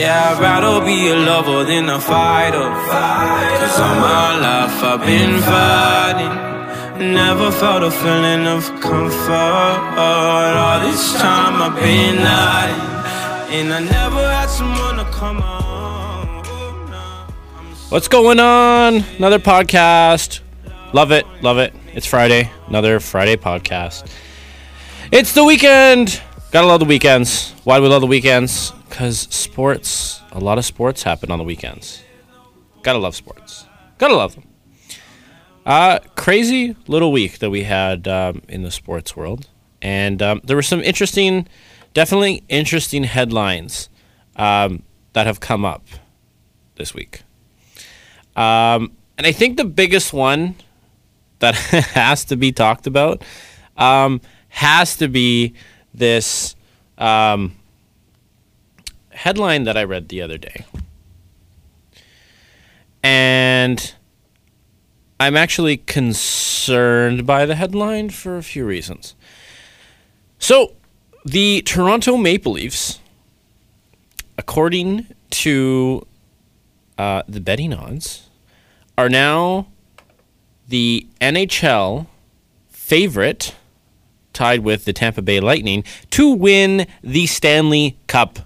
Yeah, 0.00 0.32
I'd 0.32 0.40
rather 0.40 0.82
be 0.82 1.08
a 1.08 1.14
lover 1.14 1.62
than 1.64 1.90
a 1.90 2.00
fighter. 2.00 2.56
Cause 2.56 3.78
all 3.80 3.96
my 3.96 4.38
life 4.40 4.82
I've 4.82 5.04
been 5.04 5.38
fighting. 5.42 7.12
Never 7.12 7.52
felt 7.52 7.82
a 7.82 7.90
feeling 7.90 8.46
of 8.46 8.64
comfort. 8.80 9.80
All 10.00 10.80
this 10.80 11.12
time 11.20 11.60
I've 11.60 11.78
been 11.78 12.16
hiding. 12.16 13.58
And 13.58 13.74
I 13.74 13.80
never 13.80 14.22
had 14.26 14.46
someone 14.46 14.96
to 15.04 15.04
come 15.12 15.42
on. 15.42 16.44
What's 17.90 18.08
going 18.08 18.40
on? 18.40 19.04
Another 19.18 19.38
podcast. 19.38 20.40
Love 20.94 21.12
it, 21.12 21.26
love 21.42 21.58
it. 21.58 21.74
It's 21.92 22.06
Friday. 22.06 22.50
Another 22.68 23.00
Friday 23.00 23.36
podcast. 23.36 24.10
It's 25.12 25.34
the 25.34 25.44
weekend. 25.44 26.22
Gotta 26.52 26.66
love 26.68 26.80
the 26.80 26.86
weekends. 26.86 27.52
Why 27.64 27.76
do 27.76 27.82
we 27.82 27.90
love 27.90 28.00
the 28.00 28.06
weekends? 28.06 28.72
Because 28.90 29.20
sports, 29.30 30.20
a 30.32 30.40
lot 30.40 30.58
of 30.58 30.64
sports 30.64 31.04
happen 31.04 31.30
on 31.30 31.38
the 31.38 31.44
weekends. 31.44 32.02
Gotta 32.82 32.98
love 32.98 33.14
sports. 33.14 33.64
Gotta 33.98 34.16
love 34.16 34.34
them. 34.34 34.44
Uh, 35.64 36.00
crazy 36.16 36.74
little 36.88 37.12
week 37.12 37.38
that 37.38 37.50
we 37.50 37.62
had 37.62 38.08
um, 38.08 38.42
in 38.48 38.62
the 38.62 38.70
sports 38.70 39.16
world. 39.16 39.48
And 39.80 40.20
um, 40.20 40.40
there 40.42 40.56
were 40.56 40.62
some 40.62 40.80
interesting, 40.80 41.46
definitely 41.94 42.42
interesting 42.48 43.04
headlines 43.04 43.88
um, 44.36 44.82
that 45.12 45.26
have 45.26 45.38
come 45.38 45.64
up 45.64 45.86
this 46.74 46.92
week. 46.92 47.22
Um, 48.34 48.92
and 49.16 49.26
I 49.26 49.32
think 49.32 49.56
the 49.56 49.64
biggest 49.64 50.12
one 50.12 50.56
that 51.38 51.54
has 51.94 52.24
to 52.26 52.36
be 52.36 52.50
talked 52.50 52.86
about 52.88 53.22
um, 53.76 54.20
has 54.48 54.96
to 54.96 55.08
be 55.08 55.54
this 55.94 56.56
um, 56.98 57.54
headline 59.20 59.64
that 59.64 59.76
I 59.76 59.84
read 59.84 60.08
the 60.08 60.22
other 60.22 60.38
day. 60.38 60.64
And 63.02 63.94
I'm 65.18 65.36
actually 65.36 65.76
concerned 65.76 67.26
by 67.26 67.44
the 67.44 67.54
headline 67.54 68.08
for 68.08 68.38
a 68.38 68.42
few 68.42 68.64
reasons. 68.64 69.14
So, 70.38 70.74
the 71.22 71.60
Toronto 71.62 72.16
Maple 72.16 72.52
Leafs, 72.52 72.98
according 74.38 75.06
to 75.30 76.06
uh, 76.96 77.22
the 77.28 77.42
betting 77.42 77.74
odds, 77.74 78.30
are 78.96 79.10
now 79.10 79.66
the 80.68 81.06
NHL 81.20 82.06
favorite, 82.70 83.54
tied 84.32 84.60
with 84.60 84.86
the 84.86 84.94
Tampa 84.94 85.20
Bay 85.20 85.40
Lightning, 85.40 85.84
to 86.10 86.30
win 86.30 86.86
the 87.02 87.26
Stanley 87.26 87.98
Cup. 88.06 88.38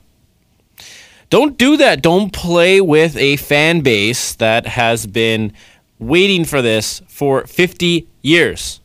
Don't 1.31 1.59
do 1.59 1.77
that. 1.77 2.03
Don't 2.03 2.33
play 2.33 2.81
with 2.81 3.17
a 3.17 3.37
fan 3.37 3.81
base 3.81 4.35
that 4.37 4.67
has 4.67 5.07
been 5.07 5.53
waiting 5.99 6.45
for 6.45 6.63
this 6.63 7.03
for 7.09 7.47
50 7.47 8.07
years. 8.23 8.81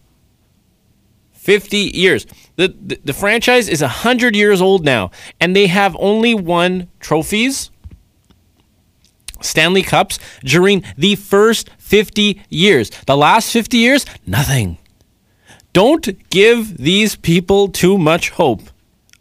50 1.34 1.78
years. 1.78 2.26
The, 2.56 2.76
the, 2.80 3.00
the 3.06 3.14
franchise 3.14 3.68
is 3.70 3.82
100 3.82 4.36
years 4.36 4.62
old 4.62 4.86
now, 4.86 5.12
and 5.40 5.56
they 5.56 5.68
have 5.68 5.96
only 6.00 6.34
won 6.34 6.90
trophies 7.00 7.72
Stanley 9.42 9.84
Cups 9.84 10.20
during 10.44 10.84
the 10.98 11.16
first 11.16 11.70
50 11.78 12.42
years. 12.50 12.90
The 13.06 13.18
last 13.18 13.52
50 13.52 13.78
years, 13.78 14.06
nothing. 14.26 14.78
Don't 15.74 16.30
give 16.30 16.78
these 16.78 17.16
people 17.16 17.70
too 17.70 17.98
much 17.98 18.32
hope. 18.32 18.62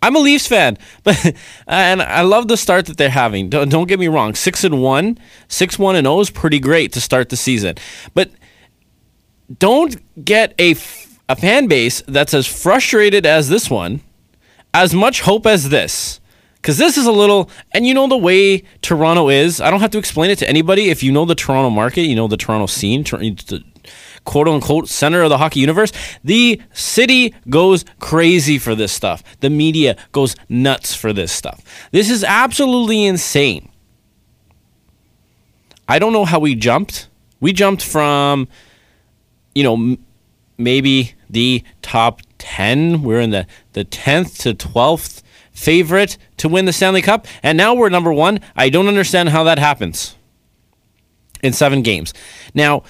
I'm 0.01 0.15
a 0.17 0.21
Leafs 0.21 0.47
fan, 0.47 0.79
but 1.05 1.25
uh, 1.27 1.33
and 1.67 2.03
I 2.03 2.23
love 2.23 2.49
the 2.49 2.57
start 2.57 2.87
that 2.87 2.97
they're 2.97 3.11
having. 3.11 3.49
Don't, 3.49 3.69
don't 3.69 3.89
get 3.89 3.99
me 3.99 4.09
wrong. 4.09 4.35
Six 4.35 4.65
and 4.65 4.83
one, 4.83 5.19
six 5.49 5.79
one 5.79 5.97
and 5.97 6.07
zero 6.07 6.21
is 6.21 6.31
pretty 6.31 6.61
great 6.61 6.93
to 6.93 7.01
start 7.01 7.29
the 7.29 7.37
season. 7.37 7.77
But 8.15 8.31
don't 9.59 9.97
get 10.25 10.55
a 10.61 10.77
a 11.29 11.37
fan 11.37 11.67
base 11.67 12.03
that's 12.09 12.33
as 12.33 12.47
frustrated 12.47 13.27
as 13.27 13.49
this 13.49 13.69
one, 13.69 14.01
as 14.73 14.95
much 14.95 15.23
hope 15.23 15.47
as 15.47 15.69
this. 15.69 16.21
Because 16.57 16.79
this 16.79 16.97
is 16.97 17.07
a 17.07 17.13
little, 17.13 17.51
and 17.73 17.87
you 17.87 17.95
know 17.95 18.09
the 18.09 18.17
way 18.17 18.65
Toronto 18.83 19.29
is. 19.29 19.61
I 19.61 19.71
don't 19.71 19.81
have 19.81 19.93
to 19.93 19.99
explain 19.99 20.31
it 20.31 20.39
to 20.39 20.49
anybody. 20.49 20.91
If 20.91 21.03
you 21.03 21.13
know 21.13 21.25
the 21.25 21.37
Toronto 21.37 21.71
market, 21.71 22.03
you 22.03 22.17
know 22.17 22.27
the 22.27 22.37
Toronto 22.37 22.67
scene, 22.67 23.05
quote 24.25 24.49
unquote 24.49 24.89
center 24.89 25.23
of 25.23 25.31
the 25.31 25.39
hockey 25.39 25.61
universe. 25.61 25.93
The 26.25 26.61
city 26.73 27.35
goes 27.49 27.85
crazy 28.01 28.59
for 28.59 28.75
this 28.75 28.93
stuff. 28.93 29.23
The 29.41 29.51
media 29.51 29.97
goes 30.13 30.37
nuts 30.49 30.95
for 30.95 31.13
this 31.13 31.33
stuff. 31.33 31.63
This 31.93 32.11
is 32.11 32.25
absolutely 32.25 33.05
insane. 33.05 33.71
I 35.89 35.99
don't 35.99 36.13
know 36.13 36.25
how 36.25 36.39
we 36.39 36.55
jumped. 36.55 37.09
We 37.41 37.53
jumped 37.53 37.83
from, 37.83 38.49
you 39.55 39.63
know, 39.63 39.75
m- 39.75 40.05
maybe 40.59 41.15
the 41.31 41.65
top 41.83 42.21
10. 42.39 43.03
We're 43.03 43.21
in 43.21 43.31
the, 43.31 43.47
the 43.73 43.85
10th 43.85 44.39
to 44.43 44.55
12th 44.55 45.23
favorite 45.53 46.19
to 46.37 46.49
win 46.49 46.67
the 46.67 46.73
Stanley 46.73 47.03
Cup. 47.03 47.27
And 47.43 47.57
now 47.57 47.75
we're 47.75 47.89
number 47.89 48.13
one. 48.13 48.41
I 48.55 48.69
don't 48.69 48.87
understand 48.87 49.31
how 49.31 49.45
that 49.45 49.59
happens 49.59 50.15
in 51.43 51.53
seven 51.53 51.83
games. 51.83 52.13
Now, 52.55 52.83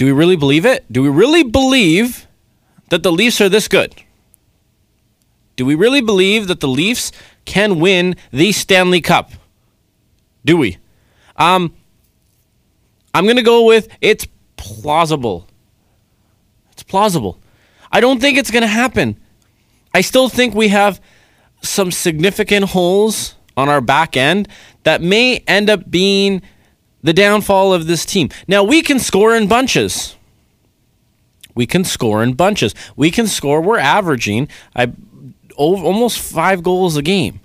do 0.00 0.06
we 0.06 0.12
really 0.12 0.36
believe 0.36 0.64
it? 0.64 0.90
Do 0.90 1.02
we 1.02 1.10
really 1.10 1.42
believe 1.42 2.26
that 2.88 3.02
the 3.02 3.12
Leafs 3.12 3.38
are 3.38 3.50
this 3.50 3.68
good? 3.68 3.94
Do 5.56 5.66
we 5.66 5.74
really 5.74 6.00
believe 6.00 6.48
that 6.48 6.60
the 6.60 6.68
Leafs 6.68 7.12
can 7.44 7.78
win 7.80 8.16
the 8.30 8.52
Stanley 8.52 9.02
Cup? 9.02 9.32
Do 10.42 10.56
we? 10.56 10.78
Um, 11.36 11.74
I'm 13.12 13.24
going 13.24 13.36
to 13.36 13.42
go 13.42 13.66
with 13.66 13.88
it's 14.00 14.26
plausible. 14.56 15.46
It's 16.72 16.82
plausible. 16.82 17.38
I 17.92 18.00
don't 18.00 18.22
think 18.22 18.38
it's 18.38 18.50
going 18.50 18.62
to 18.62 18.68
happen. 18.68 19.20
I 19.92 20.00
still 20.00 20.30
think 20.30 20.54
we 20.54 20.68
have 20.68 20.98
some 21.60 21.90
significant 21.90 22.70
holes 22.70 23.34
on 23.54 23.68
our 23.68 23.82
back 23.82 24.16
end 24.16 24.48
that 24.84 25.02
may 25.02 25.44
end 25.46 25.68
up 25.68 25.90
being 25.90 26.40
the 27.02 27.12
downfall 27.12 27.72
of 27.72 27.86
this 27.86 28.04
team. 28.04 28.28
Now, 28.46 28.62
we 28.62 28.82
can 28.82 28.98
score 28.98 29.34
in 29.34 29.48
bunches. 29.48 30.16
We 31.54 31.66
can 31.66 31.84
score 31.84 32.22
in 32.22 32.34
bunches. 32.34 32.74
We 32.96 33.10
can 33.10 33.26
score. 33.26 33.60
We're 33.60 33.78
averaging 33.78 34.48
I, 34.74 34.92
almost 35.56 36.18
five 36.18 36.62
goals 36.62 36.96
a 36.96 37.02
game. 37.02 37.40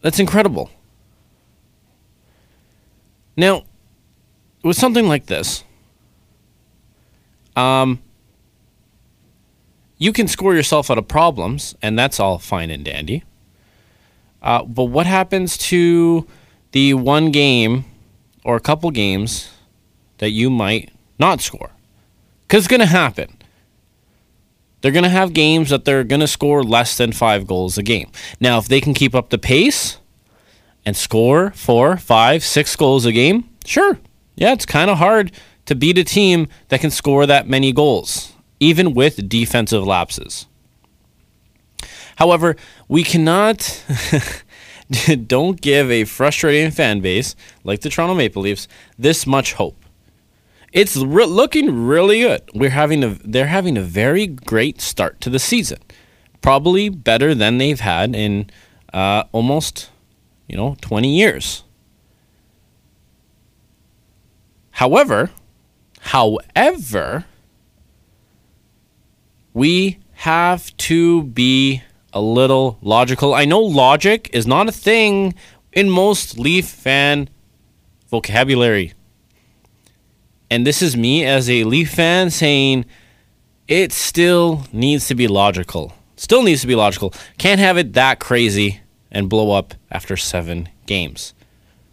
That's 0.00 0.18
incredible. 0.18 0.70
Now, 3.36 3.64
with 4.62 4.76
something 4.76 5.06
like 5.06 5.26
this, 5.26 5.62
um, 7.54 8.00
you 9.98 10.12
can 10.12 10.28
score 10.28 10.54
yourself 10.54 10.90
out 10.90 10.98
of 10.98 11.08
problems, 11.08 11.74
and 11.82 11.98
that's 11.98 12.20
all 12.20 12.38
fine 12.38 12.70
and 12.70 12.84
dandy. 12.84 13.24
Uh, 14.42 14.62
but 14.62 14.84
what 14.84 15.06
happens 15.06 15.56
to 15.56 16.26
the 16.72 16.94
one 16.94 17.30
game 17.30 17.84
or 18.46 18.56
a 18.56 18.60
couple 18.60 18.90
games 18.90 19.50
that 20.18 20.30
you 20.30 20.48
might 20.48 20.90
not 21.18 21.40
score? 21.40 21.70
Because 22.42 22.64
it's 22.64 22.68
going 22.68 22.80
to 22.80 22.86
happen. 22.86 23.36
They're 24.80 24.92
going 24.92 25.04
to 25.04 25.10
have 25.10 25.32
games 25.32 25.70
that 25.70 25.84
they're 25.84 26.04
going 26.04 26.20
to 26.20 26.28
score 26.28 26.62
less 26.62 26.96
than 26.96 27.12
five 27.12 27.46
goals 27.46 27.76
a 27.76 27.82
game. 27.82 28.10
Now, 28.40 28.58
if 28.58 28.68
they 28.68 28.80
can 28.80 28.94
keep 28.94 29.14
up 29.14 29.30
the 29.30 29.38
pace 29.38 29.98
and 30.84 30.96
score 30.96 31.50
four, 31.50 31.96
five, 31.96 32.44
six 32.44 32.76
goals 32.76 33.04
a 33.04 33.12
game, 33.12 33.48
sure. 33.64 33.98
Yeah, 34.36 34.52
it's 34.52 34.66
kind 34.66 34.90
of 34.90 34.98
hard 34.98 35.32
to 35.64 35.74
beat 35.74 35.98
a 35.98 36.04
team 36.04 36.48
that 36.68 36.80
can 36.80 36.90
score 36.90 37.26
that 37.26 37.48
many 37.48 37.72
goals 37.72 38.32
even 38.60 38.94
with 38.94 39.28
defensive 39.28 39.84
lapses. 39.84 40.46
However, 42.16 42.56
we 42.88 43.02
cannot, 43.02 43.84
don't 45.26 45.60
give 45.60 45.90
a 45.90 46.04
frustrating 46.04 46.70
fan 46.70 47.00
base 47.00 47.34
like 47.64 47.80
the 47.80 47.90
Toronto 47.90 48.14
Maple 48.14 48.42
Leafs 48.42 48.68
this 48.98 49.26
much 49.26 49.54
hope. 49.54 49.76
It's 50.72 50.96
re- 50.96 51.24
looking 51.24 51.86
really 51.86 52.20
good. 52.20 52.42
We're 52.54 52.70
having 52.70 53.02
a, 53.02 53.18
they're 53.24 53.46
having 53.46 53.76
a 53.76 53.82
very 53.82 54.26
great 54.26 54.80
start 54.80 55.20
to 55.22 55.30
the 55.30 55.38
season, 55.38 55.78
probably 56.40 56.88
better 56.88 57.34
than 57.34 57.58
they've 57.58 57.80
had 57.80 58.14
in 58.14 58.50
uh, 58.92 59.24
almost, 59.32 59.90
you 60.48 60.56
know, 60.56 60.76
20 60.80 61.16
years. 61.16 61.64
However, 64.72 65.30
however, 66.00 67.24
we 69.54 69.98
have 70.12 70.76
to 70.76 71.22
be 71.22 71.82
a 72.16 72.20
little 72.20 72.78
logical. 72.80 73.34
I 73.34 73.44
know 73.44 73.60
logic 73.60 74.30
is 74.32 74.46
not 74.46 74.70
a 74.70 74.72
thing 74.72 75.34
in 75.70 75.90
most 75.90 76.38
Leaf 76.38 76.66
fan 76.66 77.28
vocabulary. 78.08 78.94
And 80.50 80.66
this 80.66 80.80
is 80.80 80.96
me 80.96 81.26
as 81.26 81.50
a 81.50 81.64
Leaf 81.64 81.90
fan 81.90 82.30
saying 82.30 82.86
it 83.68 83.92
still 83.92 84.64
needs 84.72 85.08
to 85.08 85.14
be 85.14 85.28
logical. 85.28 85.92
Still 86.16 86.42
needs 86.42 86.62
to 86.62 86.66
be 86.66 86.74
logical. 86.74 87.12
Can't 87.36 87.60
have 87.60 87.76
it 87.76 87.92
that 87.92 88.18
crazy 88.18 88.80
and 89.10 89.28
blow 89.28 89.50
up 89.50 89.74
after 89.90 90.16
seven 90.16 90.70
games. 90.86 91.34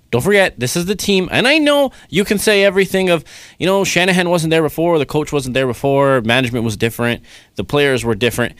Don't 0.09 0.21
forget, 0.21 0.57
this 0.57 0.77
is 0.77 0.85
the 0.85 0.95
team, 0.95 1.27
and 1.31 1.47
I 1.47 1.57
know 1.57 1.91
you 2.07 2.23
can 2.23 2.37
say 2.37 2.63
everything 2.63 3.09
of, 3.09 3.25
you 3.57 3.65
know, 3.65 3.83
Shanahan 3.83 4.29
wasn't 4.29 4.51
there 4.51 4.61
before, 4.61 4.99
the 4.99 5.07
coach 5.07 5.33
wasn't 5.33 5.55
there 5.55 5.65
before, 5.65 6.21
management 6.21 6.63
was 6.63 6.77
different, 6.77 7.23
the 7.55 7.63
players 7.63 8.05
were 8.05 8.13
different. 8.13 8.53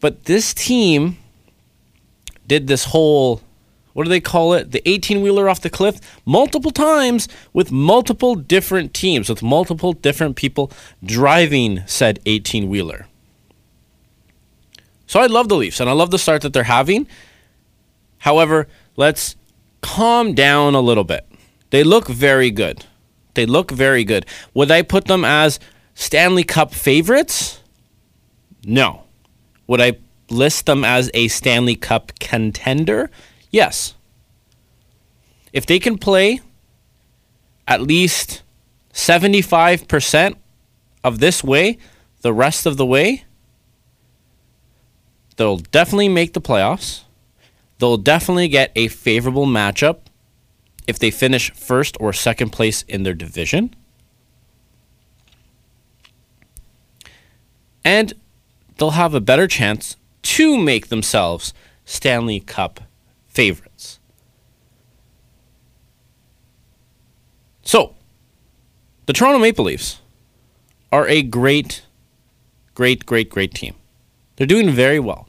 But 0.00 0.24
this 0.24 0.54
team 0.54 1.18
did 2.46 2.66
this 2.66 2.86
whole 2.86 3.42
what 3.98 4.04
do 4.04 4.10
they 4.10 4.20
call 4.20 4.52
it? 4.52 4.70
The 4.70 4.88
18 4.88 5.22
wheeler 5.22 5.48
off 5.48 5.60
the 5.60 5.68
cliff 5.68 5.98
multiple 6.24 6.70
times 6.70 7.26
with 7.52 7.72
multiple 7.72 8.36
different 8.36 8.94
teams, 8.94 9.28
with 9.28 9.42
multiple 9.42 9.92
different 9.92 10.36
people 10.36 10.70
driving 11.02 11.82
said 11.84 12.20
18 12.24 12.68
wheeler. 12.68 13.08
So 15.08 15.18
I 15.18 15.26
love 15.26 15.48
the 15.48 15.56
Leafs 15.56 15.80
and 15.80 15.90
I 15.90 15.94
love 15.94 16.12
the 16.12 16.18
start 16.20 16.42
that 16.42 16.52
they're 16.52 16.62
having. 16.62 17.08
However, 18.18 18.68
let's 18.94 19.34
calm 19.80 20.32
down 20.32 20.76
a 20.76 20.80
little 20.80 21.02
bit. 21.02 21.26
They 21.70 21.82
look 21.82 22.06
very 22.06 22.52
good. 22.52 22.84
They 23.34 23.46
look 23.46 23.72
very 23.72 24.04
good. 24.04 24.26
Would 24.54 24.70
I 24.70 24.82
put 24.82 25.06
them 25.06 25.24
as 25.24 25.58
Stanley 25.94 26.44
Cup 26.44 26.72
favorites? 26.72 27.60
No. 28.64 29.07
Would 29.68 29.80
I 29.80 29.92
list 30.30 30.66
them 30.66 30.84
as 30.84 31.10
a 31.14 31.28
Stanley 31.28 31.76
Cup 31.76 32.18
contender? 32.18 33.10
Yes. 33.50 33.94
If 35.52 35.64
they 35.64 35.78
can 35.78 35.98
play 35.98 36.40
at 37.68 37.82
least 37.82 38.42
75% 38.92 40.34
of 41.04 41.20
this 41.20 41.44
way, 41.44 41.78
the 42.22 42.32
rest 42.32 42.66
of 42.66 42.76
the 42.76 42.86
way, 42.86 43.24
they'll 45.36 45.58
definitely 45.58 46.08
make 46.08 46.32
the 46.32 46.40
playoffs. 46.40 47.04
They'll 47.78 47.96
definitely 47.96 48.48
get 48.48 48.72
a 48.74 48.88
favorable 48.88 49.46
matchup 49.46 50.00
if 50.86 50.98
they 50.98 51.10
finish 51.10 51.52
first 51.52 51.96
or 52.00 52.12
second 52.12 52.50
place 52.50 52.82
in 52.82 53.02
their 53.04 53.14
division. 53.14 53.74
And 57.84 58.14
they'll 58.78 58.90
have 58.90 59.14
a 59.14 59.20
better 59.20 59.46
chance 59.46 59.96
to 60.22 60.56
make 60.56 60.88
themselves 60.88 61.52
Stanley 61.84 62.40
Cup 62.40 62.80
favorites. 63.26 63.98
So, 67.62 67.94
the 69.06 69.12
Toronto 69.12 69.38
Maple 69.38 69.66
Leafs 69.66 70.00
are 70.90 71.06
a 71.06 71.22
great, 71.22 71.82
great, 72.74 73.04
great, 73.04 73.28
great 73.28 73.54
team. 73.54 73.74
They're 74.36 74.46
doing 74.46 74.70
very 74.70 75.00
well. 75.00 75.28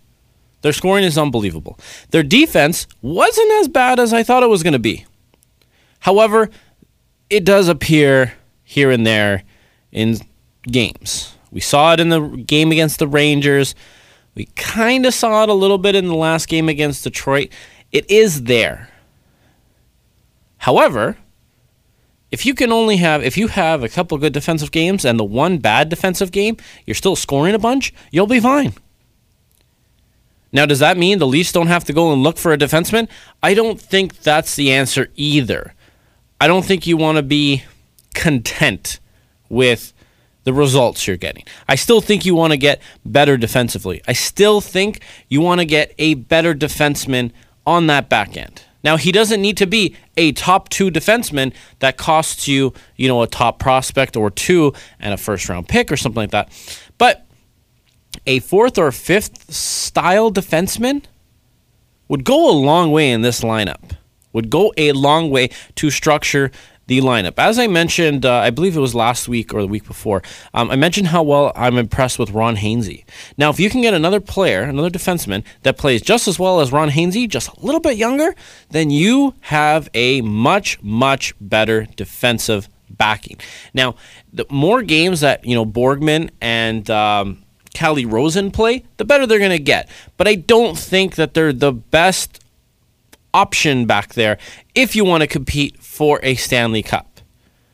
Their 0.62 0.74
scoring 0.74 1.04
is 1.04 1.18
unbelievable. 1.18 1.80
Their 2.12 2.24
defense 2.24 2.88
wasn't 3.02 3.52
as 3.54 3.68
bad 3.68 4.00
as 4.00 4.14
I 4.14 4.24
thought 4.24 4.44
it 4.44 4.50
was 4.50 4.64
going 4.64 4.74
to 4.74 4.80
be. 4.80 5.06
However, 6.00 6.50
it 7.30 7.46
does 7.46 7.68
appear 7.68 8.34
here 8.64 8.92
and 8.92 9.06
there 9.06 9.44
in 9.92 10.18
games. 10.64 11.36
We 11.52 11.60
saw 11.60 11.94
it 11.94 12.00
in 12.00 12.10
the 12.10 12.20
game 12.20 12.72
against 12.72 13.00
the 13.00 13.08
Rangers. 13.08 13.76
We 14.36 14.46
kind 14.56 15.06
of 15.06 15.14
saw 15.14 15.44
it 15.44 15.50
a 15.50 15.54
little 15.54 15.78
bit 15.78 15.96
in 15.96 16.08
the 16.08 16.16
last 16.16 16.48
game 16.48 16.70
against 16.70 17.04
Detroit. 17.04 17.50
It 17.92 18.10
is 18.10 18.44
there. 18.44 18.90
However, 20.58 21.18
if 22.32 22.46
you 22.46 22.54
can 22.54 22.72
only 22.72 22.98
have 22.98 23.24
if 23.24 23.38
you 23.38 23.48
have 23.48 23.84
a 23.84 23.90
couple 23.90 24.18
good 24.18 24.34
defensive 24.34 24.72
games 24.72 25.04
and 25.04 25.20
the 25.20 25.24
one 25.24 25.58
bad 25.58 25.90
defensive 25.90 26.32
game, 26.32 26.58
you're 26.86 26.96
still 26.96 27.16
scoring 27.16 27.56
a 27.56 27.60
bunch, 27.60 27.94
you'll 28.12 28.28
be 28.28 28.40
fine. 28.40 28.74
Now, 30.52 30.66
does 30.66 30.80
that 30.80 30.98
mean 30.98 31.20
the 31.20 31.28
Leafs 31.28 31.52
don't 31.52 31.68
have 31.68 31.84
to 31.86 31.94
go 31.94 32.12
and 32.12 32.24
look 32.24 32.38
for 32.38 32.52
a 32.52 32.58
defenseman? 32.58 33.08
I 33.44 33.54
don't 33.54 33.80
think 33.80 34.20
that's 34.20 34.56
the 34.56 34.72
answer 34.72 35.10
either. 35.16 35.76
I 36.42 36.48
don't 36.48 36.66
think 36.66 36.88
you 36.88 36.98
want 36.98 37.18
to 37.18 37.24
be 37.24 37.64
content 38.16 39.00
with 39.48 39.94
the 40.50 40.54
results 40.54 41.06
you're 41.06 41.16
getting. 41.16 41.44
I 41.68 41.76
still 41.76 42.02
think 42.02 42.26
you 42.26 42.34
want 42.34 42.54
to 42.54 42.58
get 42.58 42.82
better 43.06 43.38
defensively. 43.38 44.02
I 44.08 44.14
still 44.14 44.62
think 44.62 45.02
you 45.28 45.42
want 45.42 45.62
to 45.62 45.66
get 45.66 45.94
a 46.00 46.16
better 46.16 46.56
defenseman 46.56 47.32
on 47.68 47.86
that 47.86 48.10
back 48.10 48.36
end. 48.36 48.64
Now 48.84 48.98
he 48.98 49.12
doesn't 49.12 49.40
need 49.40 49.58
to 49.58 49.68
be 49.68 49.96
a 50.18 50.32
top 50.32 50.70
two 50.70 50.90
defenseman 50.90 51.54
that 51.80 51.98
costs 51.98 52.48
you, 52.48 52.74
you 52.96 53.08
know, 53.08 53.22
a 53.22 53.28
top 53.28 53.60
prospect 53.60 54.18
or 54.18 54.32
two 54.32 54.74
and 55.00 55.14
a 55.14 55.18
first 55.18 55.48
round 55.50 55.68
pick 55.68 55.92
or 55.92 55.98
something 55.98 56.24
like 56.24 56.32
that. 56.32 56.50
But 56.98 57.28
a 58.26 58.40
fourth 58.40 58.80
or 58.80 58.92
fifth 58.92 59.54
style 59.54 60.32
defenseman 60.32 61.04
would 62.08 62.24
go 62.24 62.50
a 62.50 62.58
long 62.58 62.92
way 62.92 63.12
in 63.12 63.22
this 63.22 63.42
lineup. 63.42 63.96
Would 64.34 64.50
go 64.50 64.74
a 64.78 64.94
long 64.94 65.30
way 65.30 65.52
to 65.76 65.92
structure 65.92 66.50
the 66.90 67.00
lineup. 67.02 67.36
As 67.38 67.60
I 67.60 67.68
mentioned, 67.68 68.26
uh, 68.26 68.34
I 68.34 68.50
believe 68.50 68.76
it 68.76 68.80
was 68.80 68.96
last 68.96 69.30
week 69.30 69.54
or 69.54 69.62
the 69.62 69.68
week 69.68 69.86
before, 69.86 70.24
um, 70.56 70.72
I 70.72 70.76
mentioned 70.76 71.08
how 71.08 71.22
well 71.22 71.54
I'm 71.56 71.78
impressed 71.78 72.18
with 72.18 72.32
Ron 72.32 72.58
Hainsey. 72.58 73.06
Now, 73.38 73.52
if 73.52 73.60
you 73.60 73.70
can 73.70 73.82
get 73.82 73.94
another 73.94 74.20
player, 74.20 74.64
another 74.64 74.90
defenseman 74.90 75.44
that 75.62 75.78
plays 75.78 76.02
just 76.02 76.28
as 76.28 76.40
well 76.40 76.60
as 76.60 76.72
Ron 76.72 76.90
Hainsey, 76.90 77.30
just 77.30 77.48
a 77.48 77.60
little 77.62 77.80
bit 77.80 77.96
younger, 77.96 78.34
then 78.72 78.90
you 78.90 79.36
have 79.42 79.88
a 79.94 80.22
much, 80.22 80.82
much 80.82 81.36
better 81.40 81.88
defensive 81.96 82.68
backing. 82.90 83.38
Now, 83.72 83.96
the 84.34 84.48
more 84.50 84.82
games 84.82 85.20
that, 85.22 85.46
you 85.46 85.56
know, 85.56 85.66
Borgman 85.66 86.32
and. 86.42 86.90
Um, 86.90 87.46
Rosen 87.82 88.52
play, 88.52 88.84
the 88.98 89.06
better 89.06 89.26
they're 89.26 89.40
going 89.40 89.52
to 89.52 89.60
get. 89.60 89.88
But 90.18 90.28
I 90.28 90.36
don't 90.36 90.78
think 90.78 91.16
that 91.16 91.34
they're 91.34 91.54
the 91.54 91.72
best 91.72 92.44
option 93.34 93.86
back 93.86 94.16
there 94.16 94.38
if 94.76 94.96
you 94.96 95.06
want 95.06 95.22
to 95.22 95.28
compete 95.28 95.80
for 96.00 96.22
a 96.24 96.34
Stanley 96.36 96.82
Cup. 96.82 97.20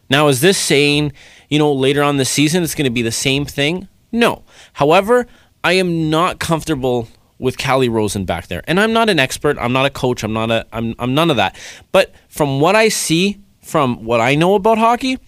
Now, 0.09 0.29
is 0.29 0.41
this 0.41 0.57
saying, 0.57 1.13
you 1.47 1.59
know, 1.59 1.71
later 1.71 2.01
on 2.01 2.17
the 2.17 2.25
season 2.25 2.63
it's 2.63 2.73
going 2.73 2.85
to 2.85 2.89
be 2.89 3.03
the 3.03 3.11
same 3.11 3.45
thing? 3.45 3.87
No. 4.11 4.41
However, 4.73 5.27
I 5.63 5.73
am 5.73 6.09
not 6.09 6.39
comfortable 6.39 7.07
with 7.37 7.59
Calle 7.59 7.87
Rosen 7.87 8.25
back 8.25 8.47
there. 8.47 8.63
And 8.67 8.79
I'm 8.79 8.93
not 8.93 9.09
an 9.09 9.19
expert, 9.19 9.59
I'm 9.59 9.73
not 9.73 9.85
a 9.85 9.91
coach, 9.91 10.23
I'm 10.23 10.33
not 10.33 10.49
a 10.49 10.65
I'm 10.73 10.95
I'm 10.97 11.13
none 11.13 11.29
of 11.29 11.37
that. 11.37 11.55
But 11.91 12.15
from 12.27 12.59
what 12.59 12.75
I 12.75 12.89
see, 12.89 13.37
from 13.61 14.05
what 14.05 14.21
I 14.21 14.33
know 14.33 14.55
about 14.55 14.79
hockey, 14.79 15.19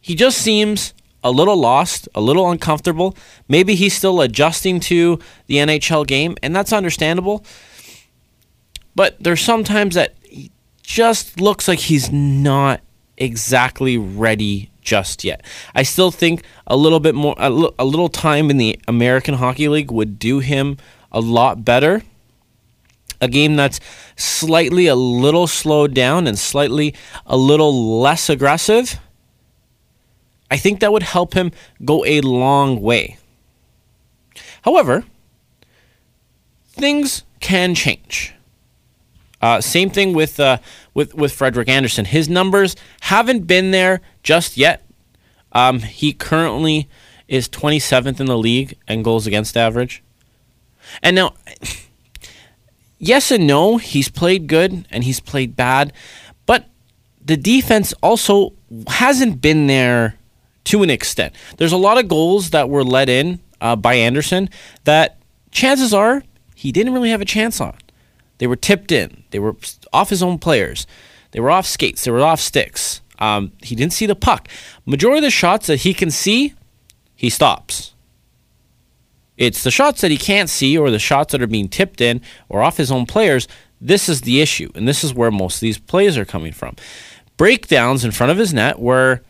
he 0.00 0.14
just 0.14 0.38
seems 0.38 0.94
a 1.22 1.30
little 1.30 1.58
lost, 1.58 2.08
a 2.14 2.22
little 2.22 2.50
uncomfortable. 2.50 3.14
Maybe 3.48 3.74
he's 3.74 3.92
still 3.92 4.22
adjusting 4.22 4.80
to 4.88 5.18
the 5.46 5.56
NHL 5.56 6.06
game, 6.06 6.38
and 6.42 6.56
that's 6.56 6.72
understandable. 6.72 7.44
But 8.94 9.22
there's 9.22 9.42
sometimes 9.42 9.94
that 9.96 10.14
just 10.86 11.40
looks 11.40 11.66
like 11.66 11.80
he's 11.80 12.12
not 12.12 12.80
exactly 13.16 13.98
ready 13.98 14.70
just 14.82 15.24
yet. 15.24 15.44
I 15.74 15.82
still 15.82 16.12
think 16.12 16.44
a 16.64 16.76
little 16.76 17.00
bit 17.00 17.16
more, 17.16 17.34
a, 17.38 17.46
l- 17.46 17.74
a 17.76 17.84
little 17.84 18.08
time 18.08 18.50
in 18.50 18.56
the 18.56 18.78
American 18.86 19.34
Hockey 19.34 19.68
League 19.68 19.90
would 19.90 20.16
do 20.20 20.38
him 20.38 20.76
a 21.10 21.20
lot 21.20 21.64
better. 21.64 22.02
A 23.20 23.26
game 23.26 23.56
that's 23.56 23.80
slightly 24.14 24.86
a 24.86 24.94
little 24.94 25.48
slowed 25.48 25.92
down 25.92 26.28
and 26.28 26.38
slightly 26.38 26.94
a 27.26 27.36
little 27.36 28.00
less 28.00 28.30
aggressive. 28.30 29.00
I 30.52 30.56
think 30.56 30.78
that 30.78 30.92
would 30.92 31.02
help 31.02 31.34
him 31.34 31.50
go 31.84 32.04
a 32.04 32.20
long 32.20 32.80
way. 32.80 33.18
However, 34.62 35.04
things 36.68 37.24
can 37.40 37.74
change. 37.74 38.35
Uh, 39.40 39.60
same 39.60 39.90
thing 39.90 40.14
with 40.14 40.40
uh, 40.40 40.58
with 40.94 41.14
with 41.14 41.32
Frederik 41.32 41.68
Andersen. 41.68 42.04
His 42.04 42.28
numbers 42.28 42.74
haven't 43.00 43.46
been 43.46 43.70
there 43.70 44.00
just 44.22 44.56
yet. 44.56 44.86
Um, 45.52 45.80
he 45.80 46.12
currently 46.12 46.88
is 47.28 47.48
27th 47.48 48.20
in 48.20 48.26
the 48.26 48.38
league 48.38 48.76
and 48.86 49.04
goals 49.04 49.26
against 49.26 49.56
average. 49.56 50.02
And 51.02 51.16
now, 51.16 51.34
yes 52.98 53.30
and 53.30 53.46
no, 53.46 53.76
he's 53.78 54.08
played 54.08 54.46
good 54.46 54.86
and 54.90 55.04
he's 55.04 55.20
played 55.20 55.56
bad, 55.56 55.92
but 56.46 56.66
the 57.24 57.36
defense 57.36 57.92
also 58.02 58.52
hasn't 58.86 59.40
been 59.40 59.66
there 59.66 60.16
to 60.64 60.82
an 60.82 60.90
extent. 60.90 61.34
There's 61.56 61.72
a 61.72 61.76
lot 61.76 61.98
of 61.98 62.08
goals 62.08 62.50
that 62.50 62.68
were 62.68 62.84
let 62.84 63.08
in 63.08 63.40
uh, 63.60 63.76
by 63.76 63.94
Andersen 63.94 64.50
that 64.84 65.18
chances 65.50 65.94
are 65.94 66.22
he 66.54 66.72
didn't 66.72 66.92
really 66.92 67.10
have 67.10 67.20
a 67.20 67.26
chance 67.26 67.60
on. 67.60 67.76
They 68.38 68.46
were 68.46 68.56
tipped 68.56 68.92
in. 68.92 69.24
They 69.30 69.38
were 69.38 69.56
off 69.92 70.10
his 70.10 70.22
own 70.22 70.38
players. 70.38 70.86
They 71.30 71.40
were 71.40 71.50
off 71.50 71.66
skates. 71.66 72.04
They 72.04 72.10
were 72.10 72.22
off 72.22 72.40
sticks. 72.40 73.00
Um, 73.18 73.52
he 73.62 73.74
didn't 73.74 73.94
see 73.94 74.06
the 74.06 74.14
puck. 74.14 74.48
Majority 74.84 75.18
of 75.18 75.24
the 75.24 75.30
shots 75.30 75.66
that 75.68 75.80
he 75.80 75.94
can 75.94 76.10
see, 76.10 76.54
he 77.14 77.30
stops. 77.30 77.94
It's 79.36 79.62
the 79.62 79.70
shots 79.70 80.00
that 80.00 80.10
he 80.10 80.16
can't 80.16 80.48
see 80.48 80.78
or 80.78 80.90
the 80.90 80.98
shots 80.98 81.32
that 81.32 81.42
are 81.42 81.46
being 81.46 81.68
tipped 81.68 82.00
in 82.00 82.20
or 82.48 82.62
off 82.62 82.76
his 82.76 82.90
own 82.90 83.06
players. 83.06 83.48
This 83.80 84.08
is 84.08 84.22
the 84.22 84.40
issue, 84.40 84.70
and 84.74 84.88
this 84.88 85.04
is 85.04 85.12
where 85.12 85.30
most 85.30 85.56
of 85.56 85.60
these 85.60 85.78
plays 85.78 86.16
are 86.16 86.24
coming 86.24 86.52
from. 86.52 86.76
Breakdowns 87.36 88.04
in 88.04 88.12
front 88.12 88.32
of 88.32 88.38
his 88.38 88.54
net 88.54 88.78
where 88.78 89.22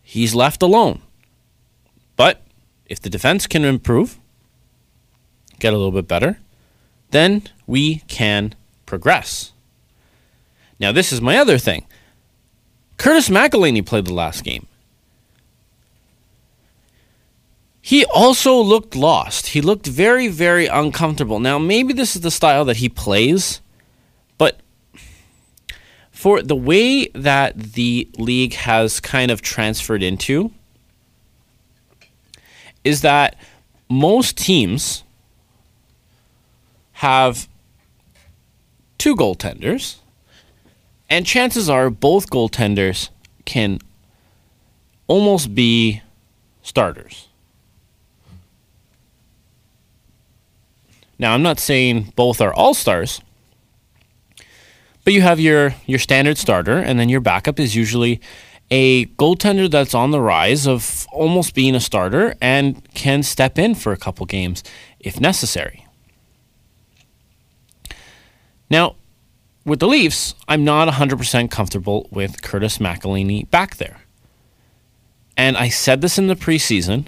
he's 0.00 0.34
left 0.34 0.62
alone. 0.62 1.02
But 2.14 2.42
if 2.86 3.00
the 3.00 3.10
defense 3.10 3.46
can 3.46 3.64
improve, 3.64 4.18
get 5.58 5.72
a 5.72 5.76
little 5.76 5.92
bit 5.92 6.06
better, 6.06 6.38
then 7.10 7.48
we 7.68 7.98
can 8.08 8.54
progress. 8.86 9.52
Now, 10.80 10.90
this 10.90 11.12
is 11.12 11.20
my 11.20 11.36
other 11.36 11.58
thing. 11.58 11.86
Curtis 12.96 13.28
McElhinney 13.28 13.86
played 13.86 14.06
the 14.06 14.14
last 14.14 14.42
game. 14.42 14.66
He 17.80 18.04
also 18.06 18.56
looked 18.56 18.96
lost. 18.96 19.48
He 19.48 19.60
looked 19.60 19.86
very, 19.86 20.28
very 20.28 20.66
uncomfortable. 20.66 21.38
Now, 21.38 21.58
maybe 21.58 21.92
this 21.92 22.16
is 22.16 22.22
the 22.22 22.30
style 22.30 22.64
that 22.64 22.78
he 22.78 22.88
plays, 22.88 23.60
but 24.36 24.60
for 26.10 26.42
the 26.42 26.56
way 26.56 27.06
that 27.08 27.56
the 27.56 28.08
league 28.18 28.54
has 28.54 28.98
kind 28.98 29.30
of 29.30 29.42
transferred 29.42 30.02
into, 30.02 30.52
is 32.82 33.02
that 33.02 33.36
most 33.88 34.36
teams 34.36 35.04
have 36.92 37.48
two 38.98 39.16
goaltenders, 39.16 39.96
and 41.08 41.24
chances 41.24 41.70
are 41.70 41.88
both 41.88 42.28
goaltenders 42.28 43.08
can 43.44 43.78
almost 45.06 45.54
be 45.54 46.02
starters. 46.62 47.28
Now, 51.18 51.34
I'm 51.34 51.42
not 51.42 51.58
saying 51.58 52.12
both 52.14 52.40
are 52.40 52.52
all 52.52 52.74
stars, 52.74 53.20
but 55.02 55.12
you 55.12 55.22
have 55.22 55.40
your, 55.40 55.74
your 55.86 55.98
standard 55.98 56.38
starter, 56.38 56.76
and 56.76 57.00
then 57.00 57.08
your 57.08 57.20
backup 57.20 57.58
is 57.58 57.74
usually 57.74 58.20
a 58.70 59.06
goaltender 59.06 59.70
that's 59.70 59.94
on 59.94 60.10
the 60.10 60.20
rise 60.20 60.66
of 60.68 61.06
almost 61.10 61.54
being 61.54 61.74
a 61.74 61.80
starter 61.80 62.34
and 62.40 62.92
can 62.94 63.22
step 63.22 63.58
in 63.58 63.74
for 63.74 63.92
a 63.92 63.96
couple 63.96 64.26
games 64.26 64.62
if 65.00 65.18
necessary. 65.18 65.87
Now, 68.70 68.96
with 69.64 69.80
the 69.80 69.88
Leafs, 69.88 70.34
I'm 70.46 70.64
not 70.64 70.88
100% 70.88 71.50
comfortable 71.50 72.08
with 72.10 72.42
Curtis 72.42 72.78
McElhinney 72.78 73.50
back 73.50 73.76
there. 73.76 73.98
And 75.36 75.56
I 75.56 75.68
said 75.68 76.00
this 76.00 76.18
in 76.18 76.26
the 76.26 76.34
preseason, 76.34 77.06